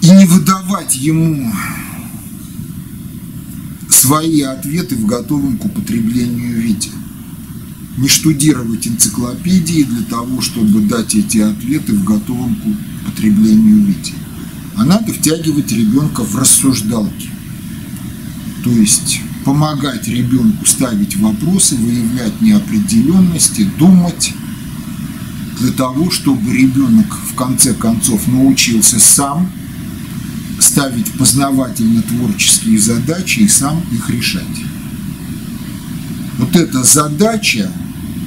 и 0.00 0.10
не 0.10 0.26
выдавать 0.26 0.96
ему 0.96 1.52
свои 3.88 4.42
ответы 4.42 4.96
в 4.96 5.06
готовом 5.06 5.58
к 5.58 5.64
употреблению 5.64 6.60
виде. 6.60 6.90
Не 7.98 8.08
штудировать 8.08 8.88
энциклопедии 8.88 9.82
для 9.82 10.02
того, 10.04 10.40
чтобы 10.40 10.80
дать 10.80 11.14
эти 11.14 11.38
ответы 11.38 11.92
в 11.92 12.04
готовом 12.04 12.56
к 12.56 13.06
употреблению 13.06 13.84
виде. 13.84 14.14
А 14.76 14.84
надо 14.84 15.12
втягивать 15.12 15.70
ребенка 15.72 16.22
в 16.22 16.36
рассуждалки. 16.36 17.30
То 18.64 18.70
есть 18.70 19.20
помогать 19.44 20.06
ребенку 20.08 20.64
ставить 20.66 21.16
вопросы, 21.16 21.76
выявлять 21.76 22.40
неопределенности, 22.40 23.68
думать, 23.78 24.32
для 25.60 25.72
того, 25.72 26.10
чтобы 26.10 26.52
ребенок 26.52 27.06
в 27.30 27.34
конце 27.34 27.74
концов 27.74 28.26
научился 28.26 28.98
сам 28.98 29.50
ставить 30.58 31.12
познавательно-творческие 31.12 32.78
задачи 32.78 33.40
и 33.40 33.48
сам 33.48 33.80
их 33.92 34.08
решать. 34.10 34.42
Вот 36.38 36.56
эта 36.56 36.82
задача 36.82 37.70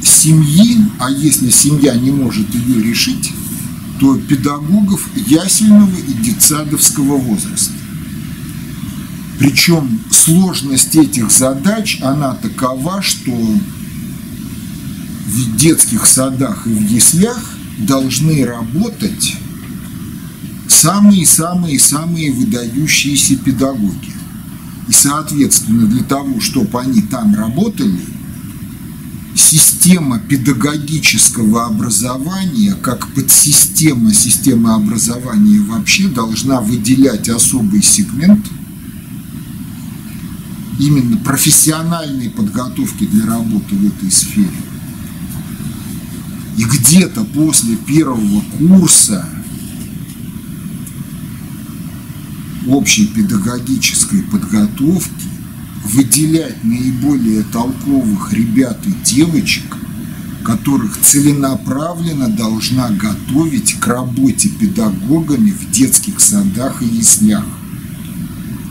семьи, 0.04 0.78
а 1.00 1.10
если 1.10 1.50
семья 1.50 1.96
не 1.96 2.12
может 2.12 2.54
ее 2.54 2.84
решить, 2.84 3.32
то 4.00 4.18
педагогов 4.18 5.08
ясельного 5.16 5.96
и 5.96 6.14
детсадовского 6.14 7.18
возраста. 7.18 7.74
Причем 9.40 10.02
сложность 10.12 10.96
этих 10.96 11.32
задач, 11.32 12.00
она 12.02 12.34
такова, 12.36 13.02
что 13.02 13.32
в 15.28 15.56
детских 15.58 16.06
садах 16.06 16.66
и 16.68 16.70
в 16.70 16.90
яслях 16.90 17.40
должны 17.80 18.46
работать 18.46 19.36
самые-самые-самые 20.68 22.32
выдающиеся 22.32 23.36
педагоги. 23.38 24.14
И, 24.88 24.94
соответственно, 24.94 25.88
для 25.88 26.04
того, 26.04 26.40
чтобы 26.40 26.80
они 26.80 27.02
там 27.02 27.36
работали, 27.36 28.00
система 29.36 30.20
педагогического 30.20 31.66
образования, 31.66 32.76
как 32.82 33.08
подсистема 33.14 34.14
системы 34.14 34.74
образования 34.74 35.60
вообще, 35.60 36.08
должна 36.08 36.62
выделять 36.62 37.30
особый 37.30 37.84
сегмент– 37.84 38.46
именно 40.80 41.18
профессиональной 41.18 42.30
подготовки 42.30 43.06
для 43.06 43.26
работы 43.26 43.76
в 43.76 43.88
этой 43.88 44.12
сфере. 44.12 44.50
И 46.58 46.64
где-то 46.64 47.24
после 47.26 47.76
первого 47.76 48.42
курса 48.58 49.28
общей 52.68 53.08
педагогической 53.08 54.24
подготовки 54.24 55.12
выделять 55.86 56.64
наиболее 56.64 57.44
толковых 57.44 58.34
ребят 58.34 58.80
и 58.86 58.92
девочек, 59.04 59.78
которых 60.44 61.00
целенаправленно 61.00 62.30
должна 62.30 62.90
готовить 62.90 63.80
к 63.80 63.88
работе 63.88 64.50
педагогами 64.50 65.52
в 65.52 65.72
детских 65.72 66.20
садах 66.20 66.82
и 66.82 66.86
яслях. 66.86 67.46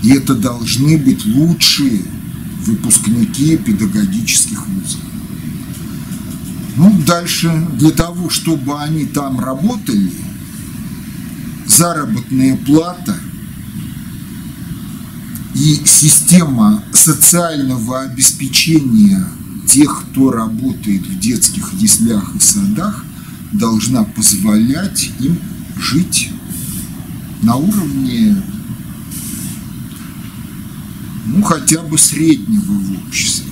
И 0.02 0.10
это 0.10 0.34
должны 0.34 0.98
быть 0.98 1.24
лучшие 1.24 2.02
выпускники 2.66 3.56
педагогических 3.56 4.66
вузов. 4.66 5.00
Ну, 6.76 7.00
дальше, 7.06 7.50
для 7.78 7.90
того, 7.90 8.28
чтобы 8.28 8.80
они 8.80 9.06
там 9.06 9.38
работали, 9.38 10.12
заработная 11.66 12.56
плата 12.56 13.16
и 15.54 15.80
система 15.84 16.82
социального 16.92 18.02
обеспечения 18.02 19.26
тех, 19.68 20.04
кто 20.10 20.30
работает 20.30 21.06
в 21.06 21.18
детских 21.18 21.72
яслях 21.74 22.34
и 22.34 22.40
садах, 22.40 23.04
должна 23.52 24.04
позволять 24.04 25.10
им 25.20 25.38
жить 25.76 26.30
на 27.42 27.56
уровне 27.56 28.36
ну, 31.26 31.42
хотя 31.42 31.82
бы 31.82 31.98
среднего 31.98 32.72
в 32.72 33.06
обществе. 33.06 33.50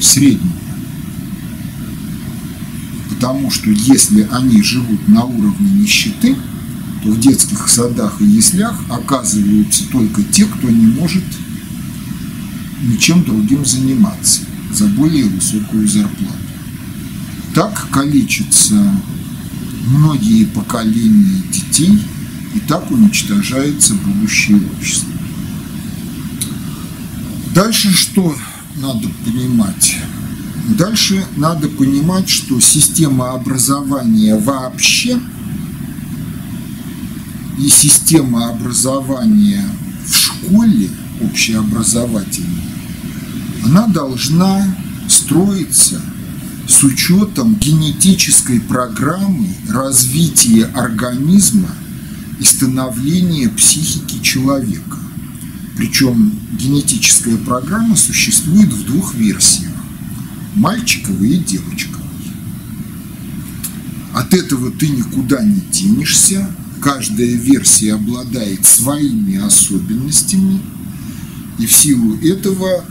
Среднего. 0.00 0.52
Потому 3.10 3.50
что 3.50 3.70
если 3.70 4.28
они 4.30 4.62
живут 4.62 5.08
на 5.08 5.24
уровне 5.24 5.82
нищеты, 5.82 6.36
в 7.04 7.18
детских 7.18 7.68
садах 7.68 8.20
и 8.20 8.24
яслях 8.24 8.80
оказываются 8.88 9.84
только 9.90 10.22
те, 10.22 10.44
кто 10.44 10.70
не 10.70 10.86
может 10.86 11.24
ничем 12.82 13.24
другим 13.24 13.64
заниматься 13.64 14.42
за 14.72 14.86
более 14.86 15.24
высокую 15.24 15.88
зарплату. 15.88 16.36
Так 17.54 17.88
калечатся 17.90 18.94
многие 19.86 20.44
поколения 20.44 21.42
детей, 21.52 21.98
и 22.54 22.60
так 22.60 22.90
уничтожается 22.90 23.94
будущее 23.94 24.60
общество. 24.78 25.10
Дальше 27.54 27.92
что 27.92 28.34
надо 28.76 29.08
понимать? 29.24 29.96
Дальше 30.78 31.24
надо 31.36 31.68
понимать, 31.68 32.28
что 32.28 32.60
система 32.60 33.32
образования 33.32 34.38
вообще 34.38 35.18
и 37.58 37.68
система 37.68 38.48
образования 38.48 39.64
в 40.06 40.14
школе 40.14 40.90
общеобразовательной, 41.20 42.62
она 43.64 43.86
должна 43.86 44.76
строиться 45.08 46.00
с 46.68 46.82
учетом 46.84 47.54
генетической 47.56 48.60
программы 48.60 49.54
развития 49.68 50.64
организма 50.74 51.70
и 52.40 52.44
становления 52.44 53.48
психики 53.48 54.22
человека. 54.22 54.98
Причем 55.76 56.32
генетическая 56.52 57.36
программа 57.36 57.96
существует 57.96 58.72
в 58.72 58.84
двух 58.86 59.14
версиях– 59.14 59.72
мальчиковой 60.54 61.30
и 61.30 61.38
девочковой. 61.38 62.02
От 64.14 64.34
этого 64.34 64.70
ты 64.70 64.88
никуда 64.88 65.42
не 65.42 65.60
денешься, 65.72 66.48
каждая 66.82 67.34
версия 67.36 67.94
обладает 67.94 68.66
своими 68.66 69.36
особенностями, 69.36 70.60
и 71.58 71.66
в 71.66 71.72
силу 71.72 72.16
этого 72.16 72.84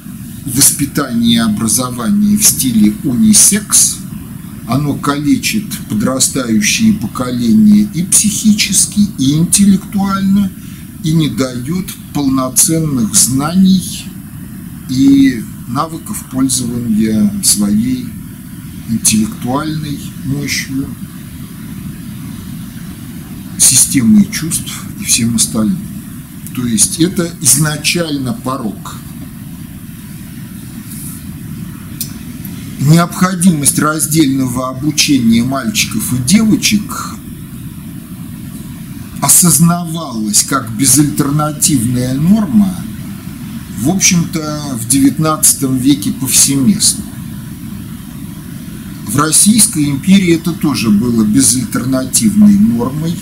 воспитание 0.45 1.33
и 1.33 1.37
образование 1.37 2.37
в 2.37 2.43
стиле 2.43 2.93
унисекс, 3.03 3.97
оно 4.67 4.93
калечит 4.93 5.65
подрастающие 5.89 6.93
поколения 6.93 7.89
и 7.93 8.03
психически, 8.03 9.01
и 9.17 9.33
интеллектуально, 9.33 10.49
и 11.03 11.11
не 11.11 11.29
дает 11.29 11.87
полноценных 12.13 13.13
знаний 13.13 14.05
и 14.89 15.43
навыков 15.67 16.23
пользования 16.31 17.33
своей 17.43 18.07
интеллектуальной 18.87 19.99
мощью, 20.25 20.87
системой 23.61 24.27
чувств 24.31 24.71
и 24.99 25.03
всем 25.05 25.35
остальным. 25.35 25.79
То 26.55 26.65
есть 26.65 26.99
это 26.99 27.31
изначально 27.41 28.33
порог. 28.33 28.95
Необходимость 32.81 33.79
раздельного 33.79 34.69
обучения 34.69 35.43
мальчиков 35.43 36.13
и 36.13 36.17
девочек 36.23 37.15
осознавалась 39.21 40.43
как 40.43 40.69
безальтернативная 40.71 42.15
норма, 42.15 42.75
в 43.79 43.89
общем-то, 43.89 44.77
в 44.79 44.87
XIX 44.87 45.79
веке 45.79 46.11
повсеместно. 46.11 47.03
В 49.07 49.17
Российской 49.17 49.85
империи 49.85 50.35
это 50.35 50.51
тоже 50.51 50.89
было 50.89 51.23
безальтернативной 51.23 52.53
нормой. 52.53 53.15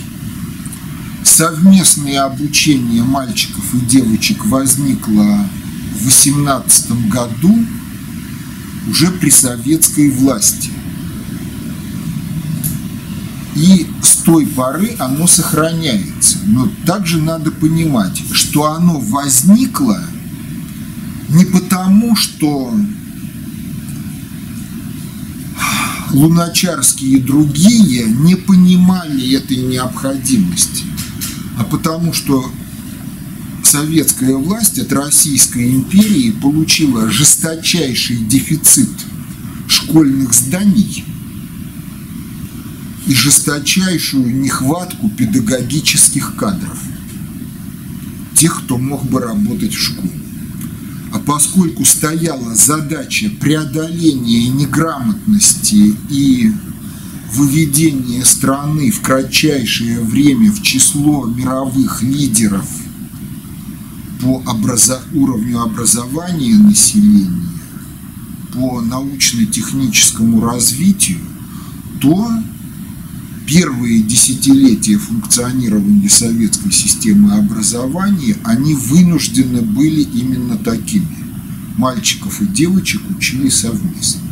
Совместное 1.40 2.26
обучение 2.26 3.02
мальчиков 3.02 3.64
и 3.74 3.78
девочек 3.86 4.46
возникло 4.46 5.48
в 5.98 6.04
18 6.04 7.08
году 7.08 7.66
уже 8.90 9.10
при 9.10 9.30
советской 9.30 10.10
власти. 10.10 10.70
И 13.56 13.88
с 14.04 14.18
той 14.18 14.48
поры 14.48 14.98
оно 15.00 15.28
сохраняется. 15.28 16.40
Но 16.46 16.68
также 16.86 17.22
надо 17.22 17.52
понимать, 17.52 18.22
что 18.34 18.74
оно 18.74 19.00
возникло 19.00 19.98
не 21.30 21.46
потому, 21.46 22.18
что 22.18 22.76
Луначарские 26.12 27.20
и 27.20 27.22
другие 27.22 28.04
не 28.04 28.36
понимали 28.36 29.38
этой 29.38 29.56
необходимости, 29.56 30.84
а 31.60 31.66
потому 31.66 32.14
что 32.14 32.50
советская 33.64 34.34
власть 34.36 34.80
от 34.80 34.94
Российской 34.94 35.72
империи 35.72 36.32
получила 36.32 37.12
жесточайший 37.12 38.16
дефицит 38.16 38.90
школьных 39.68 40.34
зданий 40.34 41.04
и 43.06 43.14
жесточайшую 43.14 44.40
нехватку 44.40 45.10
педагогических 45.10 46.36
кадров, 46.36 46.80
тех, 48.36 48.64
кто 48.64 48.78
мог 48.78 49.04
бы 49.06 49.20
работать 49.20 49.74
в 49.74 49.82
школе. 49.82 50.14
А 51.12 51.20
поскольку 51.20 51.84
стояла 51.84 52.56
задача 52.56 53.30
преодоления 53.42 54.48
неграмотности 54.48 55.94
и 56.10 56.54
выведения 57.34 58.24
страны 58.24 58.92
в 58.92 59.02
кратчайшее 59.02 60.00
время 60.02 60.52
в 60.52 60.62
число 60.62 61.26
мировых 61.26 62.02
лидеров 62.02 62.68
по 64.22 64.44
образо... 64.46 65.02
уровню 65.14 65.62
образования 65.62 66.56
населения, 66.56 67.50
по 68.54 68.82
научно-техническому 68.82 70.42
развитию, 70.42 71.20
то 72.02 72.30
первые 73.48 74.02
десятилетия 74.04 74.98
функционирования 74.98 76.10
советской 76.10 76.72
системы 76.72 77.34
образования, 77.34 78.38
они 78.44 78.76
вынуждены 78.76 79.62
были 79.62 80.02
именно 80.02 80.58
такими. 80.58 81.18
Мальчиков 81.78 82.42
и 82.42 82.46
девочек 82.46 83.02
учили 83.10 83.50
совместно. 83.50 84.29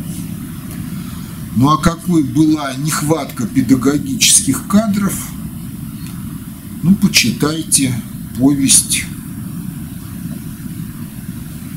Ну 1.58 1.70
а 1.70 1.76
какой 1.76 2.22
была 2.22 2.72
нехватка 2.76 3.44
педагогических 3.44 4.68
кадров, 4.68 5.12
ну 6.84 6.94
почитайте 6.94 8.00
повесть 8.38 9.02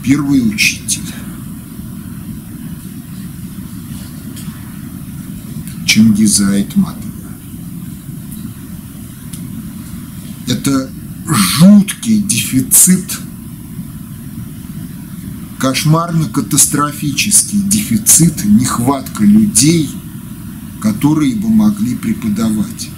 первый 0.04 0.48
учитель. 0.48 1.02
Чингиза 5.88 6.52
Айтматова. 6.52 7.12
Это 10.46 10.92
жуткий 11.26 12.22
дефицит, 12.22 13.20
кошмарно-катастрофический 15.62 17.60
дефицит, 17.60 18.44
нехватка 18.46 19.24
людей, 19.24 19.92
которые 20.82 21.36
бы 21.36 21.50
могли 21.50 21.94
преподавать. 21.94 22.90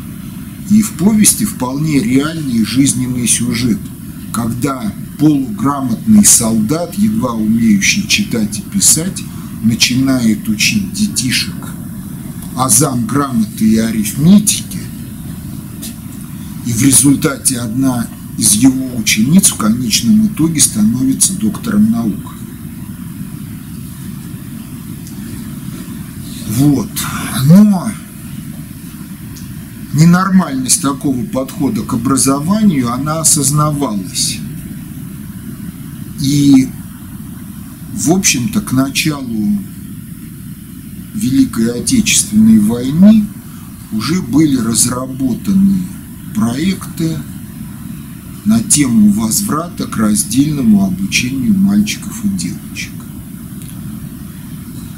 И 0.69 0.81
в 0.81 0.91
повести 0.93 1.43
вполне 1.43 1.99
реальный 1.99 2.63
жизненный 2.63 3.27
сюжет, 3.27 3.79
когда 4.31 4.93
полуграмотный 5.19 6.23
солдат, 6.23 6.95
едва 6.95 7.33
умеющий 7.33 8.07
читать 8.07 8.59
и 8.59 8.61
писать, 8.61 9.21
начинает 9.61 10.47
учить 10.47 10.93
детишек 10.93 11.53
азам 12.55 13.05
грамоты 13.05 13.65
и 13.65 13.77
арифметики, 13.77 14.79
и 16.65 16.71
в 16.71 16.81
результате 16.81 17.57
одна 17.57 18.07
из 18.37 18.53
его 18.53 18.95
учениц 18.95 19.49
в 19.49 19.57
конечном 19.57 20.27
итоге 20.27 20.61
становится 20.61 21.33
доктором 21.33 21.91
наук. 21.91 22.32
Вот. 26.55 26.89
Но 27.45 27.89
ненормальность 29.93 30.81
такого 30.81 31.25
подхода 31.25 31.81
к 31.81 31.93
образованию, 31.93 32.91
она 32.91 33.21
осознавалась. 33.21 34.39
И, 36.19 36.69
в 37.93 38.11
общем-то, 38.11 38.61
к 38.61 38.71
началу 38.71 39.59
Великой 41.15 41.81
Отечественной 41.81 42.59
войны 42.59 43.25
уже 43.91 44.21
были 44.21 44.57
разработаны 44.57 45.79
проекты 46.35 47.17
на 48.45 48.61
тему 48.61 49.11
возврата 49.11 49.87
к 49.87 49.97
раздельному 49.97 50.85
обучению 50.85 51.57
мальчиков 51.57 52.23
и 52.25 52.29
девочек. 52.29 53.02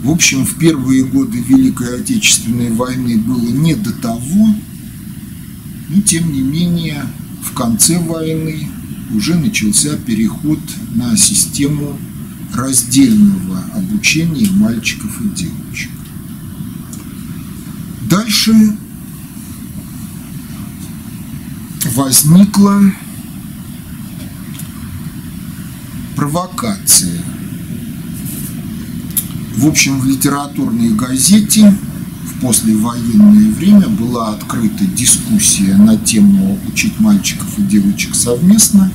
В 0.06 0.12
общем, 0.12 0.46
в 0.46 0.60
первые 0.60 1.04
годы 1.04 1.40
Великой 1.40 2.00
Отечественной 2.00 2.72
войны 2.72 3.18
было 3.18 3.50
не 3.50 3.74
до 3.74 3.92
того, 3.92 4.56
но 5.90 6.02
тем 6.04 6.32
не 6.32 6.42
менее 6.42 7.08
в 7.42 7.56
конце 7.56 7.98
войны 7.98 8.70
уже 9.16 9.34
начался 9.34 9.98
переход 9.98 10.60
на 10.94 11.18
систему 11.18 11.98
раздельного 12.54 13.58
обучения 13.74 14.48
мальчиков 14.52 15.10
и 15.22 15.30
девочек. 15.30 15.90
Дальше 18.08 18.78
возникла 21.96 22.94
провокация. 26.16 27.24
В 29.56 29.68
общем, 29.68 30.02
в 30.02 30.06
литературной 30.06 30.90
газете 30.90 31.74
в 32.26 32.42
послевоенное 32.42 33.52
время 33.52 33.88
была 33.88 34.34
открыта 34.34 34.86
дискуссия 34.86 35.78
на 35.78 35.96
тему 35.96 36.60
учить 36.68 37.00
мальчиков 37.00 37.58
и 37.58 37.62
девочек 37.62 38.16
совместно, 38.16 38.92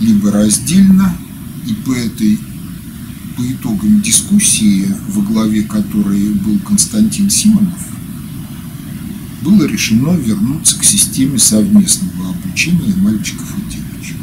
либо 0.00 0.30
раздельно. 0.30 1.16
И 1.66 1.72
по 1.72 1.92
этой 1.92 2.38
по 3.38 3.42
итогам 3.42 4.02
дискуссии, 4.02 4.86
во 5.08 5.22
главе 5.22 5.62
которой 5.62 6.28
был 6.34 6.58
Константин 6.58 7.30
Симонов, 7.30 7.88
было 9.42 9.64
решено 9.64 10.14
вернуться 10.14 10.78
к 10.78 10.84
системе 10.84 11.38
совместного 11.38 12.30
обучения 12.30 12.94
мальчиков 12.96 13.46
и 13.56 13.62
девочек. 13.70 14.16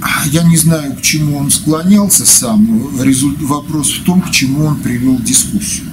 А 0.00 0.26
я 0.28 0.42
не 0.44 0.56
знаю, 0.56 0.94
к 0.94 1.02
чему 1.02 1.36
он 1.38 1.50
склонялся 1.50 2.26
сам. 2.26 2.66
Вопрос 3.40 3.90
в 3.90 4.04
том, 4.04 4.22
к 4.22 4.30
чему 4.30 4.64
он 4.66 4.76
привел 4.76 5.18
дискуссию. 5.18 5.86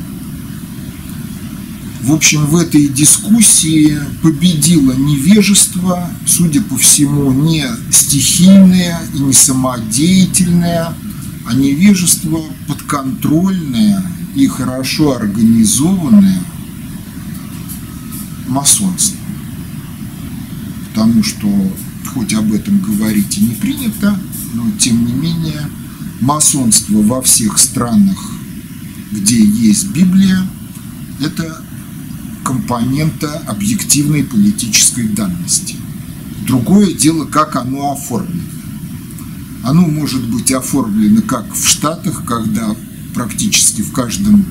В 2.01 2.13
общем, 2.13 2.47
в 2.47 2.57
этой 2.57 2.87
дискуссии 2.87 3.99
победило 4.23 4.93
невежество, 4.93 6.09
судя 6.25 6.61
по 6.61 6.75
всему, 6.75 7.31
не 7.31 7.63
стихийное 7.91 8.99
и 9.13 9.19
не 9.19 9.33
самодеятельное, 9.33 10.95
а 11.45 11.53
невежество 11.53 12.41
подконтрольное 12.67 14.03
и 14.35 14.47
хорошо 14.47 15.15
организованное 15.15 16.41
масонство. 18.47 19.17
Потому 20.89 21.23
что, 21.23 21.47
хоть 22.13 22.33
об 22.33 22.51
этом 22.53 22.79
говорить 22.79 23.37
и 23.37 23.41
не 23.41 23.55
принято, 23.55 24.19
но 24.53 24.65
тем 24.79 25.05
не 25.05 25.13
менее 25.13 25.69
масонство 26.19 27.01
во 27.01 27.21
всех 27.21 27.57
странах, 27.57 28.17
где 29.11 29.43
есть 29.43 29.87
Библия, 29.89 30.41
это 31.19 31.63
компонента 32.43 33.39
объективной 33.47 34.23
политической 34.23 35.07
данности. 35.07 35.75
Другое 36.45 36.93
дело, 36.93 37.25
как 37.25 37.55
оно 37.55 37.91
оформлено. 37.91 38.41
Оно 39.63 39.81
может 39.83 40.27
быть 40.27 40.51
оформлено 40.51 41.21
как 41.21 41.53
в 41.53 41.67
Штатах, 41.67 42.25
когда 42.25 42.75
практически 43.13 43.81
в 43.81 43.91
каждом 43.91 44.45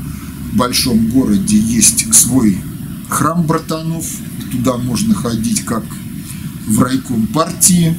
большом 0.52 1.08
городе 1.08 1.58
есть 1.58 2.12
свой 2.14 2.60
храм 3.08 3.42
братанов, 3.42 4.06
туда 4.52 4.76
можно 4.76 5.14
ходить 5.14 5.64
как 5.64 5.84
в 6.70 6.80
райком 6.80 7.26
партии, 7.26 7.94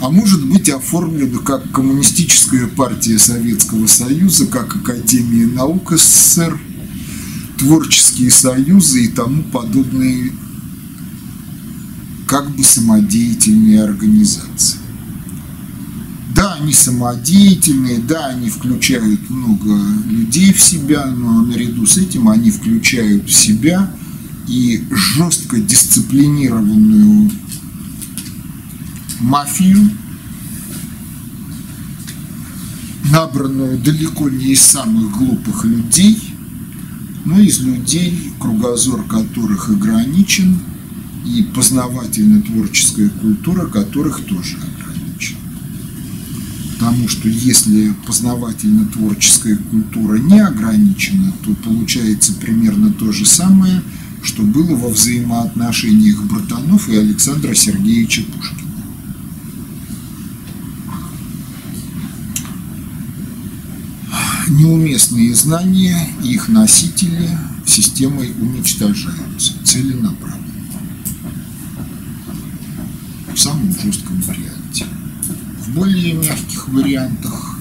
а 0.00 0.10
может 0.10 0.46
быть 0.46 0.68
оформлено 0.68 1.40
как 1.40 1.70
Коммунистическая 1.72 2.66
партия 2.66 3.18
Советского 3.18 3.86
Союза, 3.86 4.46
как 4.46 4.76
Академия 4.76 5.46
наук 5.46 5.92
СССР– 5.96 6.60
творческие 7.58 8.30
союзы 8.30 9.04
и 9.04 9.08
тому 9.08 9.42
подобные 9.44 10.32
как 12.26 12.50
бы 12.50 12.62
самодеятельные 12.62 13.82
организации. 13.82 14.78
Да, 16.34 16.54
они 16.54 16.72
самодеятельные, 16.72 18.00
да, 18.00 18.26
они 18.26 18.50
включают 18.50 19.30
много 19.30 19.78
людей 20.08 20.52
в 20.52 20.60
себя, 20.60 21.06
но 21.06 21.42
наряду 21.42 21.86
с 21.86 21.96
этим 21.96 22.28
они 22.28 22.50
включают 22.50 23.28
в 23.28 23.32
себя 23.32 23.94
и 24.48 24.84
жестко 24.90 25.58
дисциплинированную 25.58 27.30
мафию, 29.20 29.90
набранную 33.10 33.78
далеко 33.78 34.28
не 34.28 34.52
из 34.52 34.60
самых 34.60 35.16
глупых 35.16 35.64
людей– 35.64 36.18
но 37.24 37.40
из 37.40 37.60
людей, 37.60 38.32
кругозор 38.38 39.04
которых 39.04 39.70
ограничен, 39.70 40.58
и 41.24 41.42
познавательно-творческая 41.54 43.08
культура 43.08 43.66
которых 43.66 44.20
тоже 44.26 44.58
ограничена. 44.58 45.38
Потому 46.74 47.08
что 47.08 47.28
если 47.30 47.94
познавательно-творческая 48.06 49.56
культура 49.56 50.18
не 50.18 50.38
ограничена, 50.38 51.32
то 51.42 51.54
получается 51.54 52.34
примерно 52.34 52.92
то 52.92 53.10
же 53.10 53.24
самое, 53.24 53.82
что 54.24 54.42
было 54.42 54.74
во 54.74 54.88
взаимоотношениях 54.88 56.22
Братанов 56.24 56.88
и 56.88 56.96
Александра 56.96 57.54
Сергеевича 57.54 58.22
Пушкина. 58.22 58.64
неуместные 64.48 65.34
знания 65.34 66.08
и 66.22 66.34
их 66.34 66.48
носители 66.48 67.30
системой 67.66 68.32
уничтожаются 68.40 69.52
целенаправленно. 69.64 70.44
В 73.34 73.38
самом 73.38 73.74
жестком 73.80 74.20
варианте. 74.22 74.86
В 75.60 75.74
более 75.74 76.14
мягких 76.14 76.68
вариантах 76.68 77.58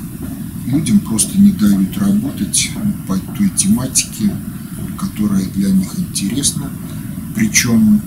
людям 0.67 0.99
просто 0.99 1.37
не 1.37 1.51
дают 1.51 1.97
работать 1.97 2.71
по 3.07 3.17
той 3.17 3.49
тематике, 3.49 4.35
которая 5.03 5.45
для 5.45 5.69
них 5.69 5.97
интересна. 5.97 6.69
Причем 7.35 8.01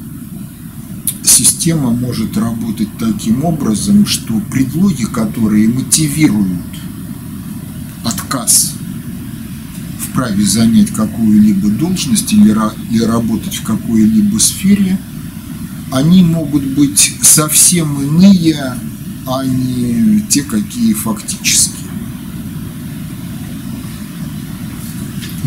система 1.25 1.91
может 1.91 2.37
работать 2.37 2.89
таким 2.99 3.45
образом, 3.45 4.07
что 4.07 4.41
предлоги, 4.51 5.05
которые 5.05 5.69
мотивируют 5.69 6.61
отказ 8.05 8.75
в 9.99 10.13
праве 10.13 10.45
занять 10.45 10.91
какую-либо 10.93 11.69
должность 11.71 12.33
или, 12.33 12.57
или 12.91 13.03
работать 13.03 13.57
в 13.57 13.65
какой-либо 13.65 14.39
сфере, 14.39 14.99
они 15.91 16.23
могут 16.23 16.65
быть 16.65 17.17
совсем 17.23 18.01
иные, 18.01 18.75
а 19.27 19.45
не 19.45 20.21
те, 20.29 20.43
какие 20.43 20.95
фактически. 20.95 21.76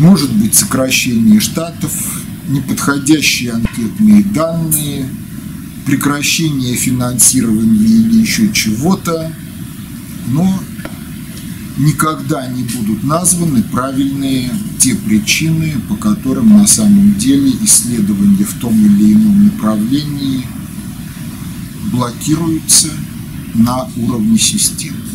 Может 0.00 0.32
быть 0.32 0.54
сокращение 0.54 1.40
штатов, 1.40 1.92
неподходящие 2.48 3.52
анкетные 3.52 4.24
данные, 4.24 5.06
прекращение 5.84 6.74
финансирования 6.74 7.84
или 7.84 8.22
еще 8.22 8.50
чего-то, 8.50 9.30
но 10.28 10.58
никогда 11.76 12.46
не 12.46 12.62
будут 12.62 13.04
названы 13.04 13.62
правильные 13.62 14.50
те 14.78 14.94
причины, 14.94 15.74
по 15.86 15.96
которым 15.96 16.48
на 16.48 16.66
самом 16.66 17.16
деле 17.16 17.52
исследования 17.62 18.44
в 18.44 18.54
том 18.54 18.72
или 18.72 19.12
ином 19.12 19.44
направлении 19.44 20.46
блокируются 21.92 22.88
на 23.52 23.86
уровне 23.98 24.38
системы. 24.38 25.09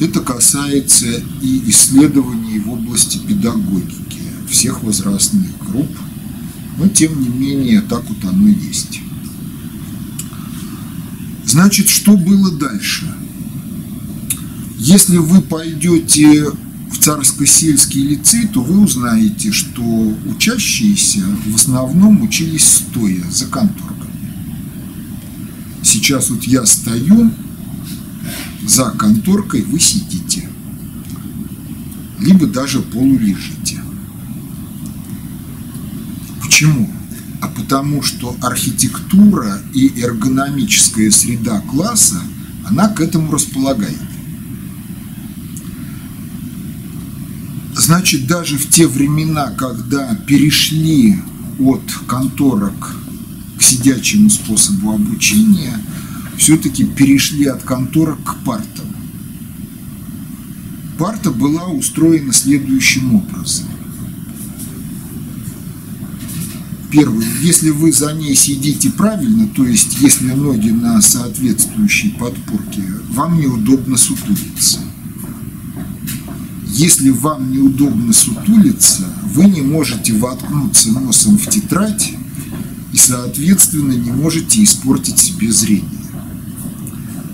Это 0.00 0.20
касается 0.20 1.06
и 1.42 1.62
исследований 1.70 2.58
в 2.60 2.70
области 2.70 3.18
педагогики. 3.18 4.22
всех 4.48 4.82
возрастных 4.82 5.50
групп. 5.66 5.90
Но 6.78 6.88
тем 6.88 7.20
не 7.20 7.28
менее, 7.28 7.82
так 7.82 8.02
вот 8.08 8.24
оно 8.24 8.48
есть. 8.48 9.00
Значит, 11.44 11.88
что 11.88 12.16
было 12.16 12.50
дальше? 12.52 13.12
Если 14.78 15.16
вы 15.18 15.40
пойдете 15.40 16.50
в 16.90 16.98
Царско-сельский 16.98 18.02
лицей, 18.02 18.46
то 18.46 18.62
вы 18.62 18.80
узнаете, 18.80 19.52
что 19.52 19.82
учащиеся 20.26 21.22
в 21.46 21.54
основном 21.54 22.22
учились 22.22 22.64
стоя 22.64 23.24
за 23.30 23.46
конторками. 23.46 23.98
Сейчас 25.82 26.30
вот 26.30 26.44
я 26.44 26.64
стою 26.64 27.32
за 28.68 28.90
конторкой, 28.90 29.62
вы 29.62 29.80
сидите, 29.80 30.46
либо 32.20 32.46
даже 32.46 32.80
полулежите. 32.80 33.80
Почему? 36.42 36.90
А 37.40 37.48
потому 37.48 38.02
что 38.02 38.36
архитектура 38.42 39.62
и 39.72 40.00
эргономическая 40.00 41.10
среда 41.10 41.60
класса, 41.60 42.20
она 42.66 42.88
к 42.88 43.00
этому 43.00 43.32
располагает. 43.32 43.98
Значит, 47.74 48.26
даже 48.26 48.58
в 48.58 48.68
те 48.68 48.86
времена, 48.86 49.50
когда 49.56 50.14
перешли 50.26 51.16
от 51.58 51.90
конторок 52.06 52.96
к 53.56 53.62
сидячему 53.62 54.28
способу 54.28 54.92
обучения, 54.92 55.80
все-таки 56.38 56.84
перешли 56.84 57.46
от 57.46 57.62
конторок 57.62 58.22
к 58.22 58.36
партам. 58.44 58.86
Парта 60.96 61.30
была 61.30 61.66
устроена 61.66 62.32
следующим 62.32 63.16
образом. 63.16 63.66
Первый, 66.90 67.26
если 67.42 67.68
вы 67.68 67.92
за 67.92 68.14
ней 68.14 68.34
сидите 68.34 68.88
правильно, 68.90 69.46
то 69.48 69.66
есть 69.66 69.98
если 70.00 70.32
ноги 70.32 70.70
на 70.70 71.02
соответствующей 71.02 72.10
подпорке, 72.10 72.82
вам 73.10 73.38
неудобно 73.38 73.98
сутулиться. 73.98 74.78
Если 76.66 77.10
вам 77.10 77.52
неудобно 77.52 78.12
сутулиться, 78.12 79.06
вы 79.34 79.44
не 79.46 79.60
можете 79.60 80.14
воткнуться 80.14 80.92
носом 80.92 81.36
в 81.36 81.46
тетрадь 81.48 82.12
и, 82.92 82.96
соответственно, 82.96 83.92
не 83.92 84.12
можете 84.12 84.62
испортить 84.62 85.18
себе 85.18 85.52
зрение. 85.52 85.97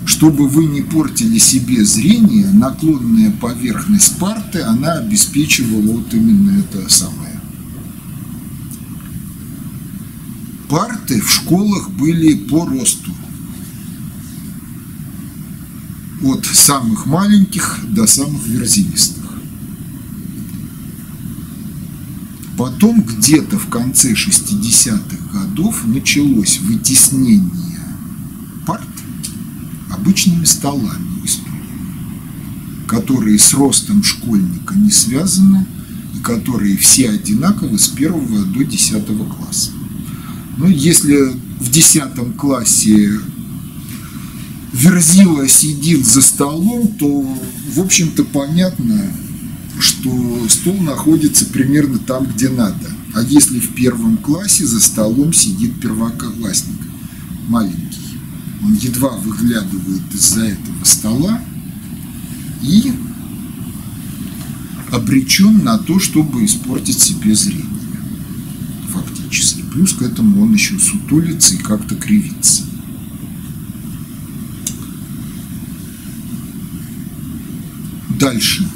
Чтобы 0.05 0.47
вы 0.47 0.65
не 0.65 0.81
портили 0.81 1.39
себе 1.39 1.83
зрение, 1.83 2.47
наклонная 2.51 3.31
поверхность 3.31 4.17
парты, 4.17 4.61
она 4.61 4.93
обеспечивала 4.93 5.93
вот 5.93 6.13
именно 6.13 6.59
это 6.59 6.87
самое. 6.89 7.41
Парты 10.69 11.19
в 11.19 11.29
школах 11.29 11.89
были 11.89 12.35
по 12.35 12.65
росту. 12.65 13.11
От 16.23 16.45
самых 16.45 17.07
маленьких 17.07 17.79
до 17.89 18.05
самых 18.05 18.45
верзилистых. 18.47 19.23
Потом 22.57 23.01
где-то 23.01 23.57
в 23.57 23.67
конце 23.69 24.13
60-х 24.13 25.39
годов 25.39 25.85
началось 25.85 26.59
вытеснение 26.59 27.74
обычными 29.95 30.45
столами 30.45 31.15
которые 32.87 33.39
с 33.39 33.53
ростом 33.53 34.03
школьника 34.03 34.75
не 34.75 34.91
связаны 34.91 35.65
и 36.15 36.19
которые 36.19 36.77
все 36.77 37.09
одинаковы 37.09 37.77
с 37.77 37.87
первого 37.87 38.45
до 38.45 38.63
десятого 38.63 39.25
класса. 39.25 39.71
Но 40.57 40.67
если 40.67 41.33
в 41.59 41.69
десятом 41.71 42.33
классе 42.33 43.19
Верзила 44.73 45.47
сидит 45.47 46.05
за 46.05 46.21
столом, 46.21 46.87
то, 46.87 47.21
в 47.73 47.79
общем-то, 47.79 48.23
понятно, 48.25 49.01
что 49.79 50.09
стол 50.49 50.79
находится 50.81 51.45
примерно 51.45 51.97
там, 51.99 52.25
где 52.25 52.49
надо. 52.49 52.91
А 53.13 53.21
если 53.21 53.59
в 53.59 53.73
первом 53.73 54.17
классе 54.17 54.65
за 54.65 54.81
столом 54.81 55.33
сидит 55.33 55.79
первоклассник, 55.79 56.79
маленький, 57.47 57.84
он 58.65 58.73
едва 58.73 59.09
выглядывает 59.17 60.13
из-за 60.13 60.45
этого 60.45 60.83
стола 60.83 61.39
и 62.63 62.93
обречен 64.91 65.63
на 65.63 65.77
то, 65.77 65.99
чтобы 65.99 66.43
испортить 66.45 66.99
себе 66.99 67.35
зрение, 67.35 67.65
фактически. 68.89 69.61
Плюс 69.71 69.93
к 69.93 70.01
этому 70.01 70.43
он 70.43 70.53
еще 70.53 70.79
сутулится 70.79 71.53
и 71.53 71.57
как-то 71.57 71.95
кривится. 71.95 72.63
Дальше. 78.17 78.67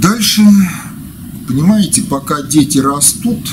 Дальше, 0.00 0.42
понимаете, 1.48 2.02
пока 2.02 2.42
дети 2.42 2.78
растут, 2.78 3.48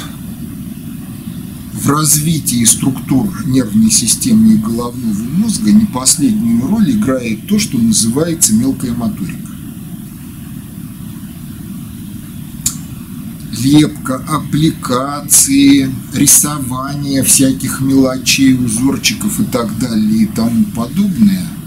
в 1.83 1.89
развитии 1.89 2.63
структур 2.63 3.29
нервной 3.45 3.91
системы 3.91 4.53
и 4.53 4.57
головного 4.57 5.23
мозга 5.37 5.71
не 5.71 5.85
последнюю 5.85 6.65
роль 6.65 6.91
играет 6.91 7.45
то, 7.47 7.59
что 7.59 7.77
называется 7.77 8.55
мелкая 8.55 8.93
моторика. 8.93 9.51
Лепка, 13.63 14.15
аппликации, 14.27 15.93
рисование 16.13 17.23
всяких 17.23 17.81
мелочей, 17.81 18.53
узорчиков 18.53 19.39
и 19.39 19.45
так 19.45 19.77
далее 19.79 20.23
и 20.23 20.25
тому 20.25 20.63
подобное– 20.75 21.47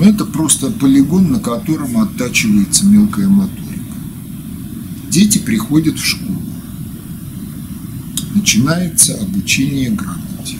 но 0.00 0.06
это 0.06 0.24
просто 0.24 0.70
полигон, 0.70 1.30
на 1.30 1.40
котором 1.40 1.98
оттачивается 1.98 2.86
мелкая 2.86 3.28
моторика. 3.28 3.98
Дети 5.10 5.36
приходят 5.36 5.98
в 5.98 6.04
школу. 6.04 6.39
Начинается 8.40 9.20
обучение 9.20 9.90
грамоте. 9.90 10.56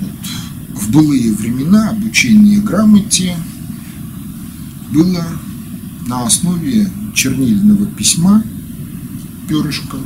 Вот. 0.00 0.80
В 0.80 0.90
былые 0.90 1.34
времена 1.34 1.90
обучение 1.90 2.60
грамоте 2.62 3.36
было 4.90 5.22
на 6.06 6.24
основе 6.24 6.90
чернильного 7.14 7.84
письма 7.84 8.42
перышком. 9.50 10.00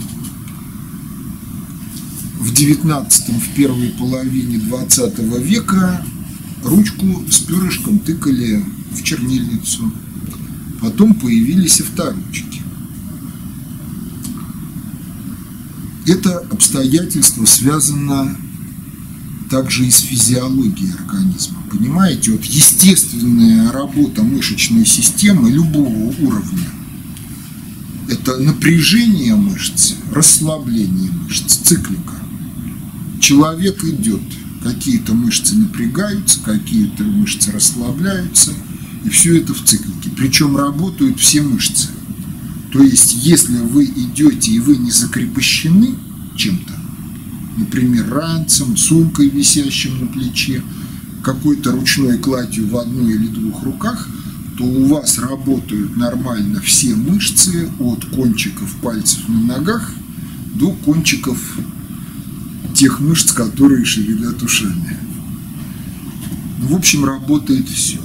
В 2.40 2.52
19 2.52 3.28
в 3.28 3.54
первой 3.54 3.90
половине 3.90 4.58
20 4.58 5.18
века 5.38 6.04
ручку 6.64 7.24
с 7.30 7.38
перышком 7.38 8.00
тыкали 8.00 8.64
в 8.90 9.04
чернильницу. 9.04 9.92
Потом 10.80 11.14
появились 11.14 11.80
авторучки. 11.80 12.49
Это 16.11 16.38
обстоятельство 16.50 17.44
связано 17.44 18.36
также 19.48 19.86
и 19.86 19.90
с 19.90 20.00
физиологией 20.00 20.92
организма. 20.92 21.62
Понимаете, 21.70 22.32
вот 22.32 22.44
естественная 22.44 23.70
работа 23.70 24.24
мышечной 24.24 24.84
системы 24.84 25.50
любого 25.50 26.12
уровня– 26.20 26.68
это 28.08 28.38
напряжение 28.38 29.36
мышц, 29.36 29.94
расслабление 30.12 31.12
мышц, 31.12 31.58
циклика. 31.58 32.16
Человек 33.20 33.84
идет– 33.84 34.22
какие-то 34.64 35.14
мышцы 35.14 35.54
напрягаются, 35.54 36.40
какие-то 36.40 37.04
мышцы 37.04 37.52
расслабляются, 37.52 38.52
и 39.04 39.08
все 39.08 39.38
это 39.38 39.54
в 39.54 39.64
циклике. 39.64 40.11
Причем 40.16 40.56
работают 40.56 41.20
все 41.20 41.42
мышцы. 41.42 41.88
То 42.72 42.82
есть, 42.82 43.24
если 43.24 43.58
вы 43.58 43.84
идете 43.84 44.52
и 44.52 44.60
вы 44.60 44.76
не 44.76 44.90
закрепощены 44.90 45.94
чем-то, 46.36 46.72
например, 47.56 48.08
ранцем, 48.08 48.76
сумкой, 48.76 49.28
висящим 49.28 50.00
на 50.00 50.06
плече, 50.06 50.62
какой-то 51.22 51.72
ручной 51.72 52.18
кладью 52.18 52.68
в 52.68 52.76
одной 52.76 53.14
или 53.14 53.26
двух 53.26 53.62
руках, 53.62 54.08
то 54.56 54.64
у 54.64 54.86
вас 54.86 55.18
работают 55.18 55.96
нормально 55.96 56.60
все 56.60 56.94
мышцы 56.94 57.68
от 57.78 58.04
кончиков 58.06 58.74
пальцев 58.82 59.28
на 59.28 59.56
ногах 59.56 59.92
до 60.54 60.72
кончиков 60.72 61.38
тех 62.74 63.00
мышц, 63.00 63.32
которые 63.32 63.84
шевелят 63.84 64.42
ушами. 64.42 64.98
В 66.58 66.74
общем, 66.74 67.04
работает 67.04 67.68
все. 67.68 67.98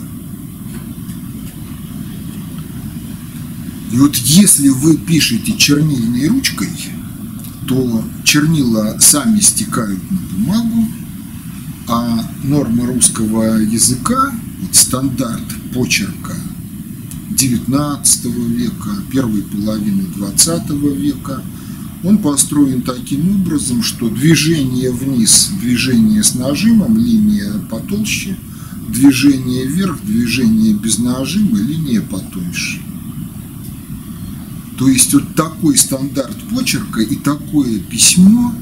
И 3.95 3.97
вот 3.97 4.13
если 4.17 4.67
вы 4.67 4.97
пишете 4.97 5.55
чернильной 5.57 6.27
ручкой, 6.27 6.67
то 7.65 8.03
чернила 8.25 8.97
сами 8.99 9.39
стекают 9.39 10.01
на 10.11 10.17
бумагу, 10.17 10.87
а 11.87 12.29
нормы 12.43 12.87
русского 12.87 13.57
языка, 13.57 14.33
вот 14.59 14.75
стандарт 14.75 15.45
почерка 15.73 16.35
XIX 17.31 18.49
века, 18.49 18.89
первой 19.09 19.43
половины 19.43 20.07
XX 20.13 20.93
века. 20.93 21.41
Он 22.03 22.17
построен 22.17 22.81
таким 22.81 23.29
образом, 23.29 23.81
что 23.81 24.09
движение 24.09 24.91
вниз, 24.91 25.51
движение 25.61 26.21
с 26.21 26.35
нажимом, 26.35 26.97
линия 26.97 27.53
потолще, 27.71 28.35
движение 28.89 29.65
вверх, 29.65 30.03
движение 30.03 30.73
без 30.73 30.97
нажима, 30.97 31.59
линия 31.59 32.01
потоньше. 32.01 32.84
То 34.77 34.89
есть 34.89 35.13
вот 35.13 35.35
такой 35.35 35.77
стандарт 35.77 36.35
почерка 36.53 37.01
и 37.01 37.15
такое 37.15 37.79
письмо, 37.79 38.53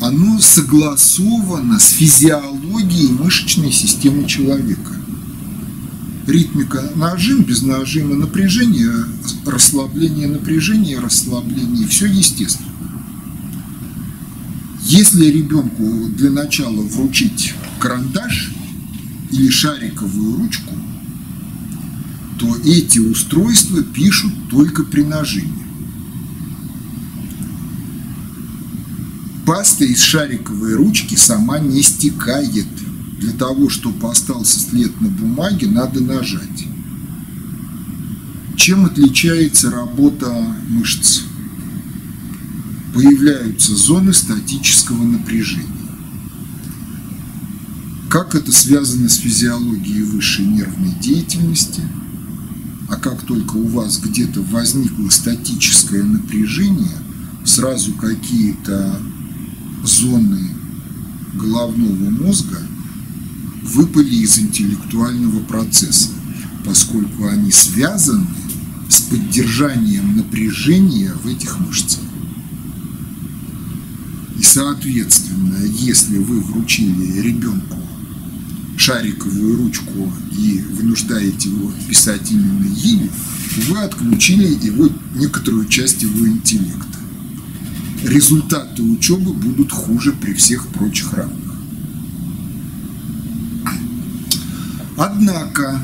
оно 0.00 0.38
согласовано 0.38 1.78
с 1.78 1.90
физиологией 1.90 3.12
мышечной 3.12 3.72
системы 3.72 4.26
человека. 4.26 4.94
Ритмика 6.26 6.92
нажим, 6.94 7.42
без 7.42 7.62
нажима, 7.62 8.14
напряжение, 8.14 8.92
расслабление, 9.44 10.28
напряжение, 10.28 11.00
расслабление, 11.00 11.88
все 11.88 12.06
естественно. 12.06 12.68
Если 14.82 15.26
ребенку 15.26 16.08
для 16.16 16.30
начала 16.30 16.80
вручить 16.82 17.54
карандаш 17.80 18.52
или 19.32 19.48
шариковую 19.50 20.36
ручку, 20.36 20.74
то 22.40 22.56
эти 22.64 22.98
устройства 22.98 23.82
пишут 23.82 24.32
только 24.48 24.82
при 24.82 25.02
нажиме. 25.02 25.62
Паста 29.44 29.84
из 29.84 30.00
шариковой 30.00 30.74
ручки 30.74 31.16
сама 31.16 31.58
не 31.58 31.82
стекает. 31.82 32.66
Для 33.18 33.32
того, 33.32 33.68
чтобы 33.68 34.10
остался 34.10 34.58
след 34.58 34.98
на 35.02 35.10
бумаге, 35.10 35.66
надо 35.66 36.02
нажать. 36.02 36.64
Чем 38.56 38.86
отличается 38.86 39.70
работа 39.70 40.32
мышц? 40.66 41.24
Появляются 42.94 43.76
зоны 43.76 44.14
статического 44.14 45.04
напряжения. 45.04 45.68
Как 48.08 48.34
это 48.34 48.50
связано 48.50 49.10
с 49.10 49.16
физиологией 49.16 50.04
высшей 50.04 50.46
нервной 50.46 50.94
деятельности– 51.02 51.82
а 52.90 52.96
как 52.96 53.22
только 53.22 53.54
у 53.54 53.68
вас 53.68 54.00
где-то 54.00 54.42
возникло 54.42 55.08
статическое 55.10 56.02
напряжение, 56.02 56.98
сразу 57.44 57.94
какие-то 57.94 59.00
зоны 59.84 60.50
головного 61.34 62.10
мозга 62.10 62.60
выпали 63.62 64.16
из 64.16 64.38
интеллектуального 64.38 65.38
процесса, 65.44 66.08
поскольку 66.64 67.28
они 67.28 67.52
связаны 67.52 68.26
с 68.88 69.02
поддержанием 69.02 70.16
напряжения 70.16 71.12
в 71.22 71.28
этих 71.28 71.60
мышцах. 71.60 72.02
И, 74.36 74.42
соответственно, 74.42 75.58
если 75.64 76.18
вы 76.18 76.40
вручили 76.40 77.20
ребенку 77.20 77.79
шариковую 78.80 79.58
ручку 79.58 80.10
и 80.32 80.58
вынуждаете 80.72 81.50
его 81.50 81.70
писать 81.86 82.30
именно 82.30 82.66
ею, 82.66 83.10
вы 83.68 83.78
отключили 83.78 84.46
его 84.64 84.88
некоторую 85.14 85.66
часть 85.66 86.00
его 86.00 86.26
интеллекта. 86.26 86.98
Результаты 88.04 88.82
учебы 88.82 89.34
будут 89.34 89.70
хуже 89.70 90.12
при 90.12 90.32
всех 90.32 90.66
прочих 90.68 91.12
равных. 91.12 91.54
Однако 94.96 95.78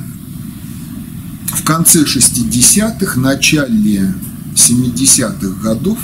в 1.49 1.63
конце 1.65 2.05
60-х, 2.05 3.21
начале 3.21 4.15
70-х 4.55 5.63
годов 5.63 5.99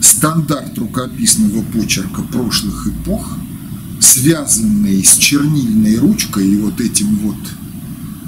стандарт 0.00 0.78
рукописного 0.78 1.62
почерка 1.62 2.22
прошлых 2.22 2.86
эпох– 2.86 3.36
связанный 4.02 5.04
с 5.04 5.16
чернильной 5.16 5.96
ручкой 5.96 6.48
и 6.48 6.56
вот 6.56 6.80
этим 6.80 7.14
вот 7.18 7.36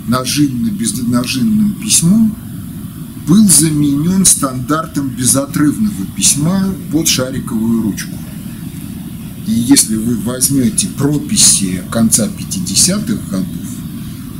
нажимно-безнажимным 0.07 1.75
письмом, 1.75 2.37
был 3.27 3.49
заменен 3.49 4.25
стандартом 4.25 5.09
безотрывного 5.09 6.07
письма 6.15 6.73
под 6.93 7.09
шариковую 7.09 7.83
ручку. 7.83 8.17
И 9.47 9.53
если 9.53 9.97
вы 9.97 10.17
возьмете 10.17 10.87
прописи 10.89 11.83
конца 11.91 12.29
50-х 12.29 13.31
годов 13.31 13.49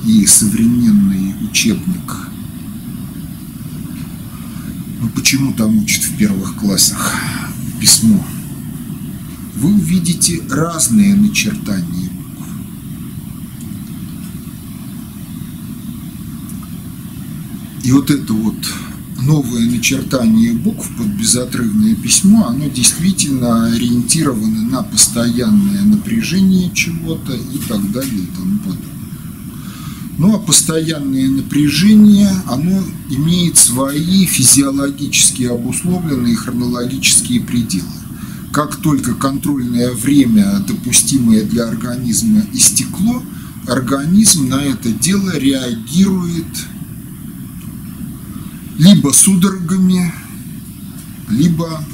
и 0.07 0.27
современный 0.27 1.35
учебник, 1.51 2.15
ну 5.01 5.09
почему 5.09 5.53
там 5.55 5.79
учат 5.79 6.05
в 6.05 6.17
первых 6.17 6.57
классах 6.57 7.17
письмо, 7.81 8.25
вы 9.57 9.75
увидите 9.75 10.43
разные 10.51 11.15
начертания 11.15 12.11
букв. 12.11 12.49
И 17.85 17.93
вот 17.93 18.11
это 18.11 18.33
вот 18.33 18.57
новое 19.23 19.67
начертание 19.67 20.53
букв 20.53 20.89
под 20.97 21.07
безотрывное 21.07 21.95
письмо, 21.95 22.49
оно 22.49 22.69
действительно 22.69 23.67
ориентировано 23.67 24.63
на 24.69 24.83
постоянное 24.83 25.83
напряжение 25.83 26.71
чего-то 26.75 27.35
и 27.35 27.59
так 27.69 27.91
далее 27.93 28.23
и 28.23 28.37
тому 28.37 28.59
подобное. 28.59 28.91
Ну 30.17 30.35
а 30.35 30.39
постоянное 30.39 31.29
напряжение, 31.29 32.31
оно 32.47 32.83
имеет 33.11 33.57
свои 33.57 34.27
физиологически 34.27 35.45
обусловленные 35.45 36.37
хронологические 36.37 37.41
пределы 37.41 38.04
как 38.55 38.77
только 38.77 39.15
контрольное 39.15 39.91
время, 39.91 40.61
допустимое 40.61 41.43
для 41.43 41.67
организма, 41.67 42.41
истекло, 42.53 43.21
организм 43.67 44.49
на 44.49 44.63
это 44.63 44.93
дело 44.93 45.37
реагирует 45.37 46.47
либо 48.79 49.11
судорогами, 49.11 50.15
либо 51.29 51.85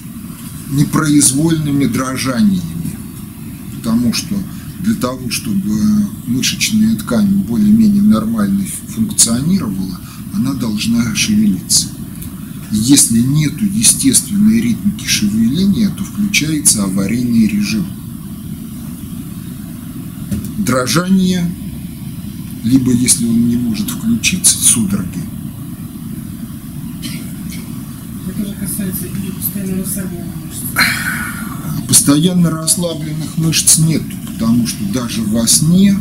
непроизвольными 0.71 1.87
дрожаниями. 1.87 2.99
Потому 3.77 4.13
что 4.13 4.37
для 4.81 4.97
того, 4.97 5.31
чтобы 5.31 5.81
мышечная 6.27 6.95
ткань 6.97 7.37
более-менее 7.49 8.03
нормально 8.03 8.67
функционировала, 8.89 9.99
она 10.35 10.53
должна 10.53 11.15
шевелиться. 11.15 11.89
Если 12.71 13.19
нет 13.19 13.61
естественной 13.61 14.61
ритмики 14.61 15.05
шевеления, 15.05 15.89
то 15.89 16.05
включается 16.05 16.85
аварийный 16.85 17.49
режим. 17.49 17.85
Дрожание, 20.59 21.51
либо 22.63 22.93
если 22.93 23.27
он 23.27 23.49
не 23.49 23.57
может 23.57 23.91
включиться, 23.91 24.57
судороги. 24.57 25.19
Это 28.29 28.47
же 28.47 28.55
касается 28.55 29.07
и 29.07 29.33
постоянно 29.33 29.81
расслабленных 29.81 30.37
мышц. 30.45 31.89
Постоянно 31.89 32.51
расслабленных 32.51 33.37
мышц 33.37 33.79
нет, 33.79 34.03
потому 34.27 34.69
что 34.69 34.85
даже 34.93 35.23
во 35.23 35.45
сне 35.49 35.99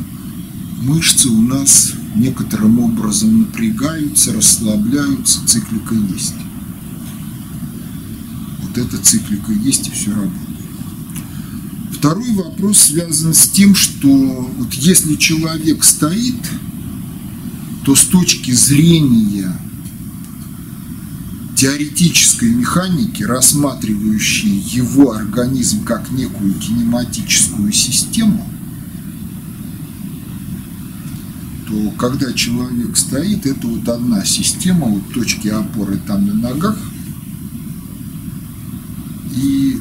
мышцы 0.81 1.29
у 1.29 1.41
нас 1.41 1.93
некоторым 2.15 2.79
образом 2.79 3.39
напрягаются, 3.39 4.33
расслабляются, 4.33 5.47
циклика 5.47 5.95
есть 5.95 6.35
вот 8.69 8.77
эта 8.77 8.97
циклика 8.97 9.51
есть 9.51 9.87
и 9.87 9.91
все 9.91 10.11
работает. 10.11 10.49
Второй 11.91 12.31
вопрос 12.33 12.79
связан 12.79 13.33
с 13.33 13.49
тем, 13.49 13.75
что 13.75 14.07
вот 14.07 14.73
если 14.73 15.15
человек 15.15 15.83
стоит, 15.83 16.39
то 17.83 17.95
с 17.95 18.03
точки 18.05 18.51
зрения 18.51 19.53
теоретической 21.55 22.49
механики, 22.51 23.23
рассматривающей 23.23 24.49
его 24.49 25.11
организм 25.11 25.83
как 25.83 26.09
некую 26.11 26.53
кинематическую 26.53 27.73
систему, 27.73 28.49
то 31.67 31.91
когда 31.97 32.31
человек 32.31 32.95
стоит, 32.95 33.45
это 33.45 33.67
вот 33.67 33.89
одна 33.89 34.23
система, 34.23 34.85
вот 34.87 35.13
точки 35.13 35.49
опоры 35.49 35.99
там 36.07 36.27
на 36.27 36.33
ногах– 36.33 36.77
и 39.31 39.79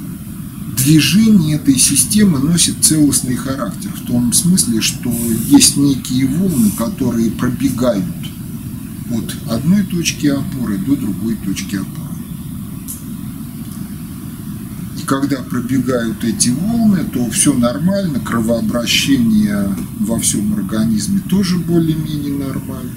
движение 0.77 1.57
этой 1.57 1.77
системы 1.77 2.39
носит 2.39 2.77
целостный 2.83 3.37
характер 3.37 3.91
в 3.95 4.07
том 4.07 4.33
смысле, 4.33 4.81
что 4.81 5.13
есть 5.47 5.77
некие 5.77 6.27
волны, 6.27 6.71
которые 6.77 7.31
пробегают 7.31 8.05
от 9.11 9.35
одной 9.51 9.83
точки 9.85 10.27
опоры 10.27 10.79
до 10.79 10.97
другой 10.97 11.37
точки 11.37 11.77
опоры. 11.77 12.09
И 14.99 15.03
когда 15.07 15.39
пробегают 15.39 16.23
эти 16.25 16.51
волны, 16.51 17.05
то 17.13 17.29
все 17.31 17.55
нормально, 17.55 18.21
кровообращение 18.21 19.75
во 20.01 20.19
всем 20.19 20.55
организме 20.55 21.21
тоже 21.29 21.59
более-менее 21.59 22.35
нормально. 22.35 22.93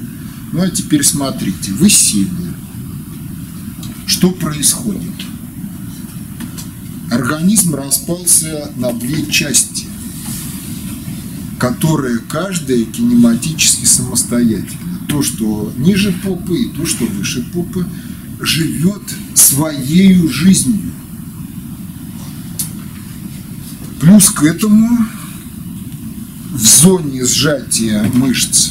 Ну 0.51 0.61
а 0.61 0.69
теперь 0.69 1.03
смотрите, 1.03 1.71
вы 1.73 1.89
сели. 1.89 2.27
Что 4.05 4.31
происходит? 4.31 5.30
Организм 7.12 7.76
распался 7.76 8.72
на 8.78 8.93
две 8.93 9.26
части, 9.30 9.86
которые 11.59 12.20
каждая 12.20 12.86
кинематически 12.86 13.84
самостоятельна. 13.84 14.97
То, 15.09 15.22
что 15.22 15.74
ниже 15.76 16.14
попы 16.24 16.57
и 16.57 16.70
то, 16.70 16.86
что 16.86 17.03
выше 17.03 17.43
попы, 17.51 17.86
живет 18.39 19.01
своей 19.36 20.26
жизнью. 20.30 20.93
Плюс 23.99 24.30
к 24.30 24.43
этому 24.43 25.05
в 26.53 26.62
зоне 26.62 27.26
сжатия 27.26 28.09
мышц 28.14 28.70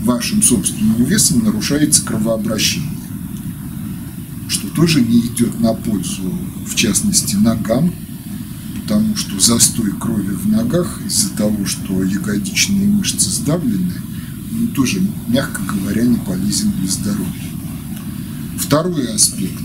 вашим 0.00 0.42
собственным 0.42 1.04
весом 1.04 1.42
нарушается 1.42 2.04
кровообращение, 2.04 3.01
тоже 4.74 5.00
не 5.00 5.20
идет 5.20 5.60
на 5.60 5.74
пользу, 5.74 6.32
в 6.66 6.74
частности, 6.74 7.36
ногам, 7.36 7.92
потому 8.80 9.16
что 9.16 9.38
застой 9.40 9.92
крови 9.92 10.34
в 10.34 10.48
ногах 10.48 11.00
из-за 11.06 11.30
того, 11.30 11.64
что 11.66 12.02
ягодичные 12.02 12.88
мышцы 12.88 13.30
сдавлены, 13.30 13.94
ну, 14.50 14.68
тоже, 14.68 15.00
мягко 15.28 15.62
говоря, 15.62 16.04
не 16.04 16.16
полезен 16.16 16.72
для 16.72 16.90
здоровья. 16.90 17.50
Второй 18.58 19.14
аспект. 19.14 19.62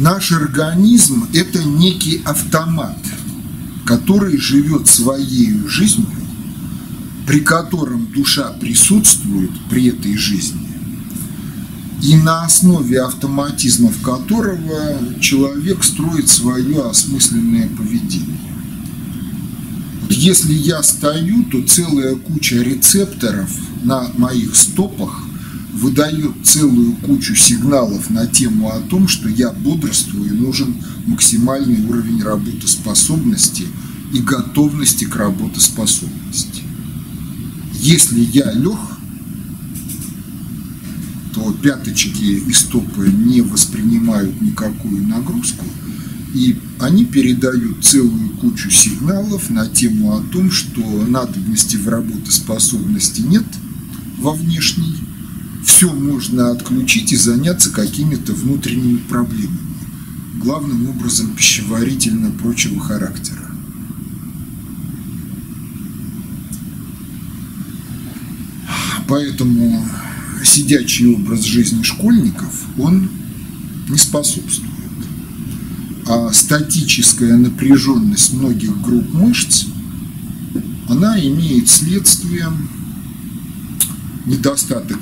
Наш 0.00 0.32
организм– 0.32 1.26
это 1.32 1.62
некий 1.64 2.22
автомат, 2.24 2.98
который 3.84 4.38
живет 4.38 4.86
своей 4.86 5.52
жизнью 5.66 6.06
при 7.28 7.40
котором 7.40 8.10
душа 8.10 8.54
присутствует 8.58 9.50
при 9.68 9.88
этой 9.88 10.16
жизни, 10.16 10.67
и 12.02 12.16
на 12.16 12.44
основе 12.44 13.00
автоматизмов 13.02 14.00
которого 14.02 14.96
человек 15.20 15.82
строит 15.82 16.28
свое 16.28 16.88
осмысленное 16.88 17.68
поведение. 17.68 18.38
Если 20.08 20.54
я 20.54 20.82
стою, 20.82 21.44
то 21.44 21.62
целая 21.62 22.14
куча 22.14 22.56
рецепторов 22.56 23.50
на 23.82 24.08
моих 24.16 24.56
стопах 24.56 25.22
выдает 25.74 26.32
целую 26.44 26.94
кучу 26.96 27.34
сигналов 27.34 28.10
на 28.10 28.26
тему 28.26 28.70
о 28.70 28.80
том, 28.80 29.06
что 29.06 29.28
я 29.28 29.50
бодрствую, 29.52 30.34
нужен 30.34 30.76
максимальный 31.06 31.84
уровень 31.86 32.22
работоспособности 32.22 33.66
и 34.12 34.20
готовности 34.20 35.04
к 35.04 35.14
работоспособности. 35.14 36.62
Если 37.74 38.20
я 38.32 38.52
лег, 38.52 38.78
то 41.34 41.52
пяточки 41.52 42.22
и 42.22 42.52
стопы 42.52 43.08
не 43.08 43.42
воспринимают 43.42 44.40
никакую 44.40 45.06
нагрузку, 45.06 45.64
и 46.34 46.58
они 46.78 47.04
передают 47.04 47.84
целую 47.84 48.30
кучу 48.30 48.70
сигналов 48.70 49.50
на 49.50 49.66
тему 49.66 50.16
о 50.16 50.20
том, 50.20 50.50
что 50.50 50.80
надобности 51.06 51.76
в 51.76 51.88
работоспособности 51.88 53.22
нет 53.22 53.44
во 54.18 54.32
внешней, 54.32 54.96
все 55.64 55.92
можно 55.92 56.50
отключить 56.50 57.12
и 57.12 57.16
заняться 57.16 57.70
какими-то 57.70 58.32
внутренними 58.32 58.98
проблемами, 58.98 59.58
главным 60.36 60.88
образом 60.88 61.34
пищеварительно-прочего 61.34 62.80
характера. 62.80 63.48
Поэтому 69.06 69.88
сидячий 70.44 71.06
образ 71.06 71.44
жизни 71.44 71.82
школьников, 71.82 72.66
он 72.78 73.08
не 73.88 73.98
способствует. 73.98 74.72
А 76.06 76.32
статическая 76.32 77.36
напряженность 77.36 78.32
многих 78.32 78.80
групп 78.80 79.12
мышц, 79.12 79.66
она 80.88 81.18
имеет 81.20 81.68
следствием 81.68 82.68
недостаток 84.26 84.98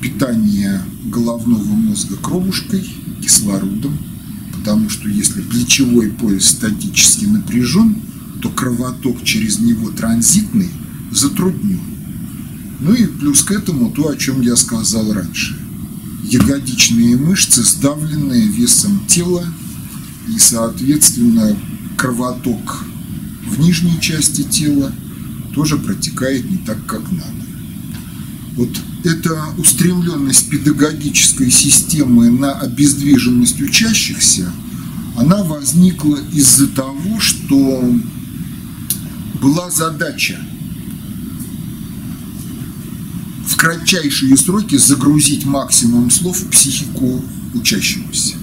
питания 0.00 0.82
головного 1.04 1.64
мозга 1.64 2.16
кровушкой, 2.16 2.84
кислородом, 3.22 3.98
потому 4.52 4.88
что 4.90 5.08
если 5.08 5.40
плечевой 5.42 6.10
пояс 6.10 6.50
статически 6.50 7.24
напряжен, 7.24 7.96
то 8.42 8.50
кровоток 8.50 9.24
через 9.24 9.58
него 9.58 9.90
транзитный 9.90 10.70
затруднен. 11.10 11.80
Ну 12.80 12.92
и 12.92 13.06
плюс 13.06 13.42
к 13.42 13.52
этому 13.52 13.90
то, 13.90 14.08
о 14.08 14.16
чем 14.16 14.40
я 14.40 14.56
сказал 14.56 15.12
раньше. 15.12 15.56
Ягодичные 16.24 17.16
мышцы, 17.16 17.62
сдавленные 17.62 18.48
весом 18.48 19.04
тела, 19.06 19.46
и, 20.34 20.38
соответственно, 20.38 21.56
кровоток 21.96 22.84
в 23.46 23.58
нижней 23.60 24.00
части 24.00 24.42
тела 24.42 24.92
тоже 25.54 25.76
протекает 25.76 26.50
не 26.50 26.56
так, 26.58 26.84
как 26.86 27.02
надо. 27.12 27.44
Вот 28.56 28.70
эта 29.04 29.36
устремленность 29.58 30.48
педагогической 30.48 31.50
системы 31.50 32.30
на 32.30 32.52
обездвиженность 32.52 33.60
учащихся, 33.60 34.50
она 35.16 35.44
возникла 35.44 36.18
из-за 36.32 36.66
того, 36.68 37.20
что 37.20 37.94
была 39.40 39.70
задача– 39.70 40.38
в 43.46 43.53
кратчайшие 43.64 44.36
сроки 44.36 44.76
загрузить 44.76 45.46
максимум 45.46 46.10
слов 46.10 46.36
в 46.38 46.50
психику 46.50 47.24
учащегося. 47.54 48.34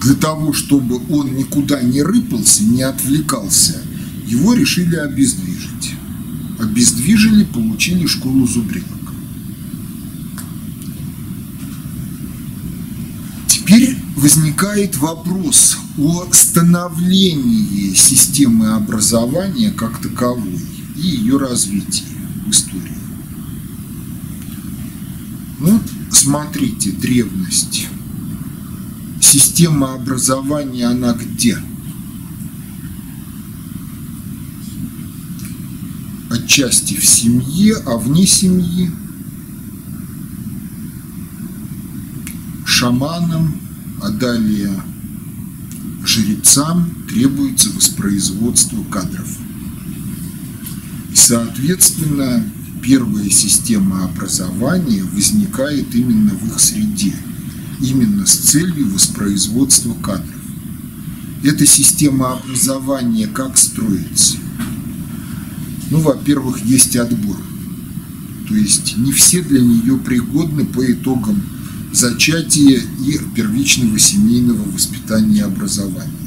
Для 0.00 0.14
того, 0.14 0.52
чтобы 0.52 1.00
он 1.08 1.34
никуда 1.34 1.82
не 1.82 2.02
рыпался, 2.02 2.62
не 2.62 2.82
отвлекался, 2.82 3.82
его 4.28 4.54
решили 4.54 4.94
обездвижить. 4.94 5.94
Обездвижили, 6.60 7.42
получили 7.42 8.06
школу 8.06 8.46
зубринок. 8.46 8.86
Теперь 13.48 13.96
возникает 14.14 14.96
вопрос 14.98 15.78
о 15.98 16.28
становлении 16.30 17.92
системы 17.94 18.74
образования 18.74 19.72
как 19.72 20.00
таковой 20.00 20.60
и 20.96 21.08
ее 21.08 21.38
развитии 21.38 22.04
в 22.46 22.50
истории. 22.50 23.00
Ну, 25.60 25.78
смотрите, 26.20 26.92
древность. 26.92 27.88
Система 29.20 29.94
образования, 29.94 30.86
она 30.86 31.14
где? 31.14 31.56
Отчасти 36.30 36.94
в 36.94 37.06
семье, 37.06 37.76
а 37.86 37.96
вне 37.96 38.26
семьи 38.26 38.90
шаманам, 42.66 43.58
а 44.02 44.10
далее 44.10 44.72
жрецам 46.04 46.90
требуется 47.08 47.70
воспроизводство 47.70 48.82
кадров. 48.84 49.28
И, 51.10 51.16
соответственно, 51.16 52.44
первая 52.82 53.28
система 53.30 54.04
образования 54.04 55.02
возникает 55.04 55.94
именно 55.94 56.30
в 56.30 56.46
их 56.48 56.60
среде, 56.60 57.14
именно 57.80 58.26
с 58.26 58.34
целью 58.34 58.90
воспроизводства 58.90 59.94
кадров. 59.94 60.34
Эта 61.42 61.64
система 61.66 62.34
образования 62.34 63.26
как 63.26 63.56
строится? 63.56 64.36
Ну, 65.90 66.00
во-первых, 66.00 66.64
есть 66.64 66.96
отбор. 66.96 67.36
То 68.48 68.54
есть 68.54 68.96
не 68.96 69.12
все 69.12 69.42
для 69.42 69.60
нее 69.60 69.96
пригодны 69.96 70.64
по 70.66 70.84
итогам 70.92 71.42
зачатия 71.92 72.80
и 73.04 73.20
первичного 73.34 73.98
семейного 73.98 74.62
воспитания 74.70 75.38
и 75.38 75.40
образования. 75.40 76.19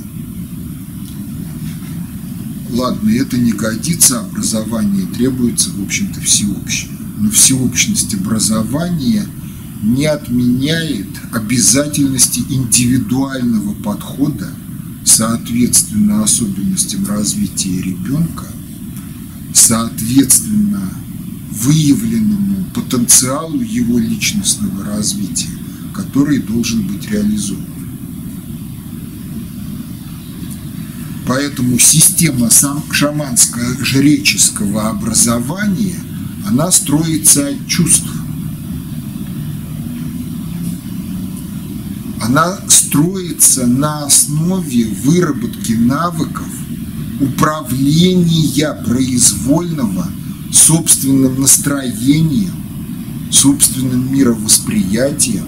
Ладно, 2.74 3.12
это 3.12 3.38
не 3.38 3.52
годится, 3.52 4.22
образование 4.22 5.06
требуется, 5.06 5.70
в 5.70 5.84
общем-то, 5.84 6.20
всеобщее. 6.22 6.90
Но 7.20 7.30
всеобщность 7.30 8.16
образования 8.16 9.28
не 9.84 10.08
отменяет 10.08 11.08
обязательности 11.32 12.40
индивидуального 12.50 13.76
подхода, 13.76 14.50
соответственно 15.06 16.24
особенностям 16.24 17.06
развития 17.06 17.80
ребенка, 17.80 18.48
соответственно 19.54 20.82
выявленному 21.52 22.66
потенциалу 22.74 23.62
его 23.62 24.00
личностного 24.00 24.84
развития, 24.84 25.60
который 25.94 26.40
должен 26.40 26.88
быть 26.88 27.08
реализован. 27.12 27.73
Поэтому 31.26 31.80
система 31.80 32.50
шаманского 32.92 33.84
жреческого 33.84 34.90
образования, 34.90 35.96
она 36.46 36.70
строится 36.72 37.48
от 37.48 37.68
чувств. 37.68 38.08
Она 42.22 42.58
строится 42.68 43.68
на 43.68 44.06
основе 44.06 44.86
выработки 45.04 45.74
навыков 45.74 46.48
управления 47.22 48.74
произвольного 48.86 50.08
собственным 50.52 51.40
настроением, 51.42 52.54
собственным 53.32 54.14
мировосприятием, 54.14 55.48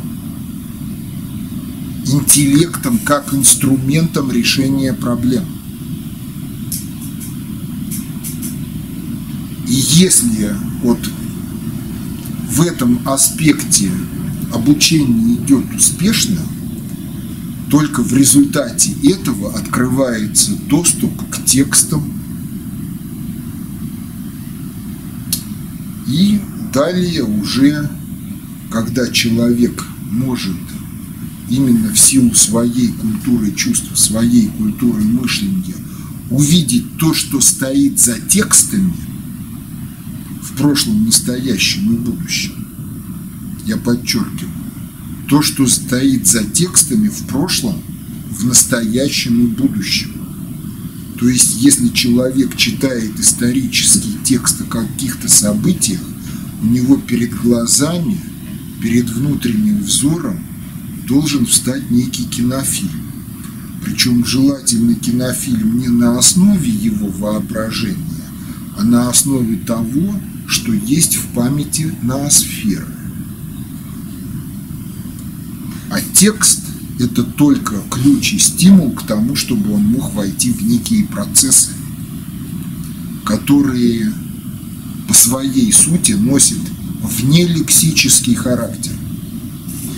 интеллектом 2.06 3.00
как 3.00 3.34
инструментом 3.34 4.32
решения 4.32 4.94
проблем. 4.94 5.55
И 9.68 9.74
если 9.74 10.56
вот 10.82 11.00
в 12.50 12.62
этом 12.62 13.00
аспекте 13.06 13.92
обучение 14.54 15.36
идет 15.36 15.66
успешно, 15.76 16.42
только 17.70 18.04
в 18.04 18.14
результате 18.14 18.94
этого 19.04 19.58
открывается 19.58 20.52
доступ 20.68 21.12
к 21.30 21.44
текстам 21.46 22.04
и 26.08 26.40
далее 26.72 27.24
уже, 27.24 27.90
когда 28.70 29.08
человек 29.08 29.84
может 30.12 30.56
именно 31.50 31.92
в 31.92 32.00
силу 32.00 32.34
своей 32.36 32.90
культуры 32.90 33.52
чувств, 33.52 33.98
своей 33.98 34.48
культуры 34.48 35.02
мышления 35.02 35.76
увидеть 36.30 36.98
то, 36.98 37.14
что 37.14 37.42
стоит 37.42 38.00
за 38.00 38.20
текстами 38.20 38.94
в 40.56 40.58
прошлом, 40.58 41.06
настоящем 41.06 41.94
и 41.94 41.98
будущем. 41.98 42.54
Я 43.66 43.76
подчеркиваю. 43.76 44.54
То, 45.28 45.42
что 45.42 45.68
стоит 45.68 46.28
за 46.28 46.44
текстами 46.46 47.10
в 47.10 47.26
прошлом, 47.28 47.82
в 48.30 48.46
настоящем 48.46 49.44
и 49.44 49.48
будущем. 49.48 50.14
То 51.20 51.28
есть, 51.28 51.58
если 51.62 51.90
человек 51.90 52.56
читает 52.56 53.20
исторический 53.20 54.16
текст 54.24 54.62
о 54.62 54.66
каких-то 54.66 55.28
событиях, 55.28 56.02
у 56.62 56.68
него 56.68 56.98
перед 56.98 57.34
глазами, 57.34 58.18
перед 58.82 59.10
внутренним 59.10 59.84
взором 59.84 60.40
должен 61.06 61.46
встать 61.46 61.90
некий 61.92 62.26
кинофильм. 62.26 63.12
Причем 63.84 64.26
желательно 64.26 64.96
кинофильм 64.96 65.80
не 65.80 65.90
на 65.90 66.18
основе 66.18 66.70
его 66.70 67.08
воображения, 67.08 67.98
а 68.78 68.84
на 68.84 69.10
основе 69.10 69.58
того, 69.58 70.16
что 70.48 70.74
есть 70.74 71.16
в 71.16 71.28
памяти 71.34 71.94
ноосферы. 72.02 72.88
А 75.90 76.02
текст– 76.14 76.62
это 77.00 77.24
только 77.24 77.82
ключ 77.90 78.34
и 78.34 78.40
стимул 78.40 78.92
к 78.92 79.06
тому, 79.06 79.36
чтобы 79.36 79.74
он 79.74 79.84
мог 79.84 80.14
войти 80.14 80.52
в 80.52 80.62
некие 80.64 81.06
процессы, 81.06 81.72
которые 83.26 84.12
по 85.08 85.14
своей 85.14 85.72
сути 85.72 86.14
носят 86.14 86.60
внелексический 87.02 88.36
характер. 88.36 88.95